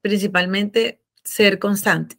[0.00, 2.16] principalmente ser constante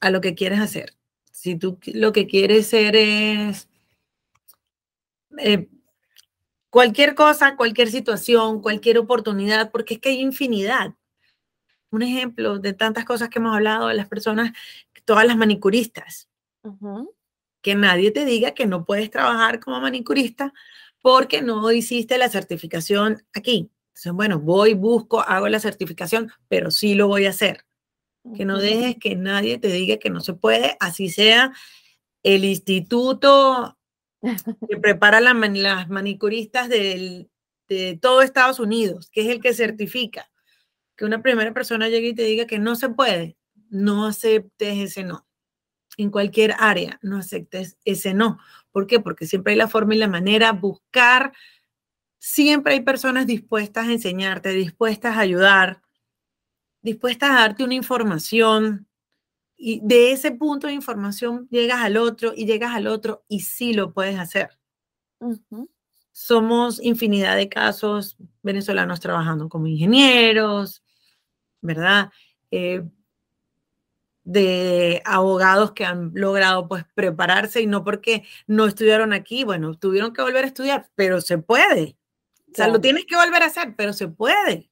[0.00, 0.94] a lo que quieres hacer.
[1.32, 3.68] Si tú lo que quieres ser es
[5.38, 5.68] eh,
[6.70, 10.94] cualquier cosa, cualquier situación, cualquier oportunidad, porque es que hay infinidad.
[11.92, 14.52] Un ejemplo de tantas cosas que hemos hablado de las personas,
[15.04, 16.28] todas las manicuristas.
[17.60, 20.52] Que nadie te diga que no puedes trabajar como manicurista
[21.00, 23.70] porque no hiciste la certificación aquí.
[23.88, 27.66] Entonces, bueno, voy, busco, hago la certificación, pero sí lo voy a hacer.
[28.36, 31.52] Que no dejes que nadie te diga que no se puede, así sea
[32.22, 33.76] el instituto
[34.68, 37.28] que prepara las manicuristas de
[38.00, 40.31] todo Estados Unidos, que es el que certifica.
[41.02, 43.36] Que una primera persona llegue y te diga que no se puede,
[43.70, 45.26] no aceptes ese no.
[45.96, 48.38] En cualquier área, no aceptes ese no.
[48.70, 49.00] ¿Por qué?
[49.00, 51.32] Porque siempre hay la forma y la manera, buscar.
[52.20, 55.82] Siempre hay personas dispuestas a enseñarte, dispuestas a ayudar,
[56.82, 58.86] dispuestas a darte una información,
[59.56, 63.72] y de ese punto de información llegas al otro y llegas al otro y sí
[63.74, 64.56] lo puedes hacer.
[66.12, 70.81] Somos infinidad de casos venezolanos trabajando como ingenieros,
[71.62, 72.10] ¿verdad?
[72.50, 72.84] Eh,
[74.24, 80.12] de abogados que han logrado pues prepararse y no porque no estudiaron aquí, bueno, tuvieron
[80.12, 81.96] que volver a estudiar, pero se puede.
[82.50, 84.70] O sea, lo tienes que volver a hacer, pero se puede.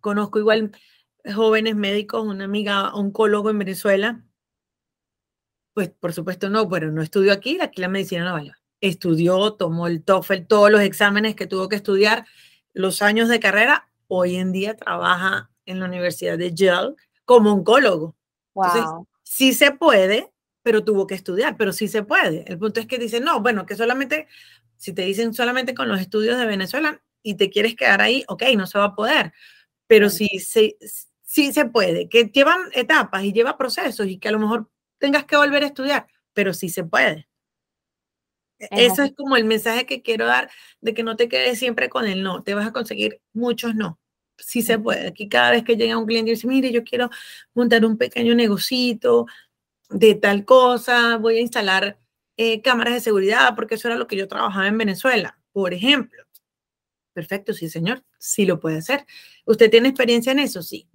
[0.00, 0.72] Conozco igual
[1.34, 4.24] jóvenes médicos, una amiga oncólogo en Venezuela,
[5.74, 8.52] pues por supuesto no, pero no estudió aquí, aquí la medicina no vale.
[8.80, 12.26] Estudió, tomó el TOEFL, todos los exámenes que tuvo que estudiar,
[12.72, 16.94] los años de carrera, hoy en día trabaja en la Universidad de Yale
[17.24, 18.16] como oncólogo.
[18.54, 19.06] Wow.
[19.22, 20.32] sí se puede,
[20.62, 22.44] pero tuvo que estudiar, pero sí se puede.
[22.48, 24.26] El punto es que dicen, no, bueno, que solamente,
[24.76, 28.42] si te dicen solamente con los estudios de Venezuela y te quieres quedar ahí, ok,
[28.56, 29.32] no se va a poder.
[29.86, 30.76] Pero si, se,
[31.22, 35.24] sí se puede, que llevan etapas y lleva procesos y que a lo mejor tengas
[35.24, 37.27] que volver a estudiar, pero sí se puede.
[38.58, 40.50] E, eso es como el mensaje que quiero dar
[40.80, 43.98] de que no te quedes siempre con el no, te vas a conseguir muchos no.
[44.36, 45.08] Sí se puede.
[45.08, 47.10] Aquí cada vez que llega un cliente y dice, mire, yo quiero
[47.54, 49.26] montar un pequeño negocito
[49.90, 51.98] de tal cosa, voy a instalar
[52.36, 56.22] eh, cámaras de seguridad, porque eso era lo que yo trabajaba en Venezuela, por ejemplo.
[57.12, 59.06] Perfecto, sí, señor, sí lo puede hacer.
[59.44, 60.62] ¿Usted tiene experiencia en eso?
[60.62, 60.88] Sí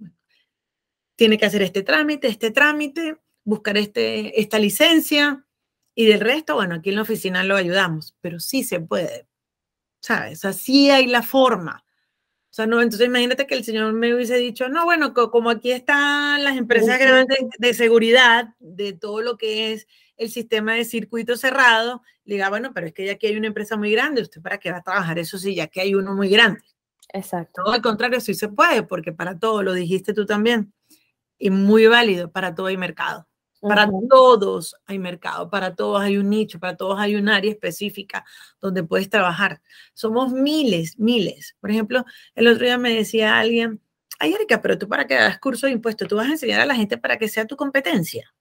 [1.16, 5.46] tiene que hacer este trámite, este trámite, buscar este, esta licencia
[5.94, 9.26] y del resto, bueno, aquí en la oficina lo ayudamos, pero sí se puede,
[10.00, 10.44] ¿sabes?
[10.44, 11.84] Así hay la forma.
[12.50, 15.72] O sea, no, entonces imagínate que el señor me hubiese dicho, no, bueno, como aquí
[15.72, 21.36] están las empresas grandes de seguridad, de todo lo que es el sistema de circuito
[21.36, 24.40] cerrado, le diga, bueno, pero es que ya aquí hay una empresa muy grande, ¿usted
[24.40, 25.18] para qué va a trabajar?
[25.18, 26.60] Eso sí, ya que hay uno muy grande.
[27.12, 27.62] Exacto.
[27.64, 30.72] Todo al contrario, sí se puede, porque para todo, lo dijiste tú también
[31.38, 33.26] y muy válido para todo hay mercado.
[33.66, 38.24] Para todos hay mercado, para todos hay un nicho, para todos hay un área específica
[38.60, 39.62] donde puedes trabajar.
[39.94, 41.56] Somos miles, miles.
[41.60, 42.04] Por ejemplo,
[42.34, 43.80] el otro día me decía alguien,
[44.18, 46.66] ay Erika, pero tú para que hagas curso de impuestos, tú vas a enseñar a
[46.66, 48.34] la gente para que sea tu competencia.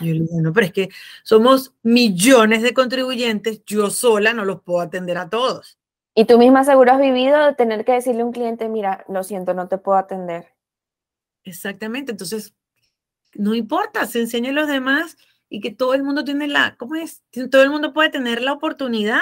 [0.00, 0.88] Yo le digo, no, pero es que
[1.22, 5.78] somos millones de contribuyentes, yo sola no los puedo atender a todos.
[6.14, 9.54] Y tú misma seguro has vivido tener que decirle a un cliente, mira, lo siento,
[9.54, 10.54] no te puedo atender.
[11.44, 12.54] Exactamente, entonces,
[13.38, 15.16] no importa, se enseña a los demás
[15.48, 17.22] y que todo el mundo tiene la, ¿cómo es?
[17.50, 19.20] Todo el mundo puede tener la oportunidad.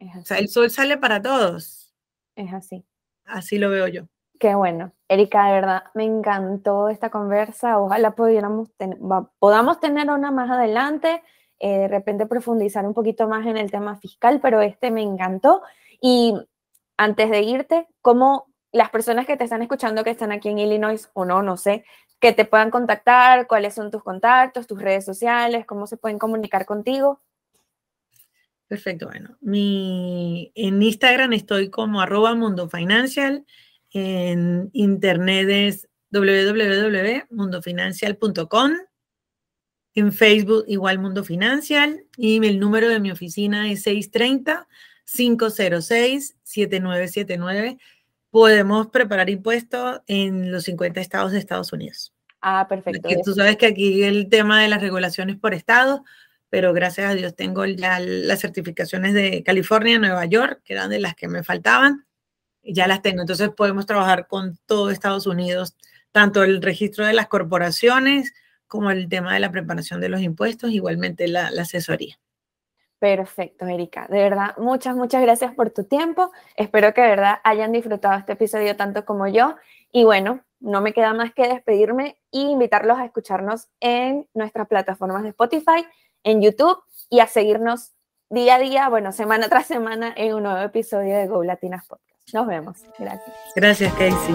[0.00, 1.94] O sea, el sol sale para todos.
[2.36, 2.84] Es así.
[3.24, 4.08] Así lo veo yo.
[4.38, 4.92] Qué bueno.
[5.08, 7.78] Erika, de verdad, me encantó esta conversa.
[7.78, 8.70] Ojalá pudiéramos
[9.38, 11.22] podamos tener una más adelante,
[11.58, 15.62] eh, de repente profundizar un poquito más en el tema fiscal, pero este me encantó.
[16.00, 16.34] Y
[16.96, 21.10] antes de irte, ¿cómo las personas que te están escuchando que están aquí en Illinois
[21.14, 21.84] o no, no sé,
[22.20, 26.66] que te puedan contactar, cuáles son tus contactos, tus redes sociales, cómo se pueden comunicar
[26.66, 27.22] contigo.
[28.66, 33.46] Perfecto, bueno, mi, en Instagram estoy como arroba mundo financial,
[33.92, 38.72] en internet es www.mundofinancial.com,
[39.94, 44.68] en Facebook igual Mundo Financial y el número de mi oficina es 630
[45.06, 47.78] 506 7979
[48.30, 52.12] podemos preparar impuestos en los 50 estados de Estados Unidos.
[52.40, 53.08] Ah, perfecto.
[53.24, 56.04] tú sabes que aquí el tema de las regulaciones por estado,
[56.50, 61.00] pero gracias a Dios tengo ya las certificaciones de California, Nueva York, que eran de
[61.00, 62.06] las que me faltaban,
[62.62, 63.20] y ya las tengo.
[63.22, 65.76] Entonces podemos trabajar con todo Estados Unidos,
[66.12, 68.32] tanto el registro de las corporaciones
[68.66, 72.18] como el tema de la preparación de los impuestos, igualmente la, la asesoría.
[72.98, 74.06] Perfecto, Erika.
[74.08, 76.32] De verdad, muchas, muchas gracias por tu tiempo.
[76.56, 79.54] Espero que de verdad hayan disfrutado este episodio tanto como yo.
[79.92, 85.22] Y bueno, no me queda más que despedirme e invitarlos a escucharnos en nuestras plataformas
[85.22, 85.86] de Spotify,
[86.24, 87.92] en YouTube y a seguirnos
[88.30, 92.34] día a día, bueno, semana tras semana en un nuevo episodio de Go Latinas Podcast.
[92.34, 92.78] Nos vemos.
[92.98, 93.36] Gracias.
[93.54, 94.34] Gracias, Casey.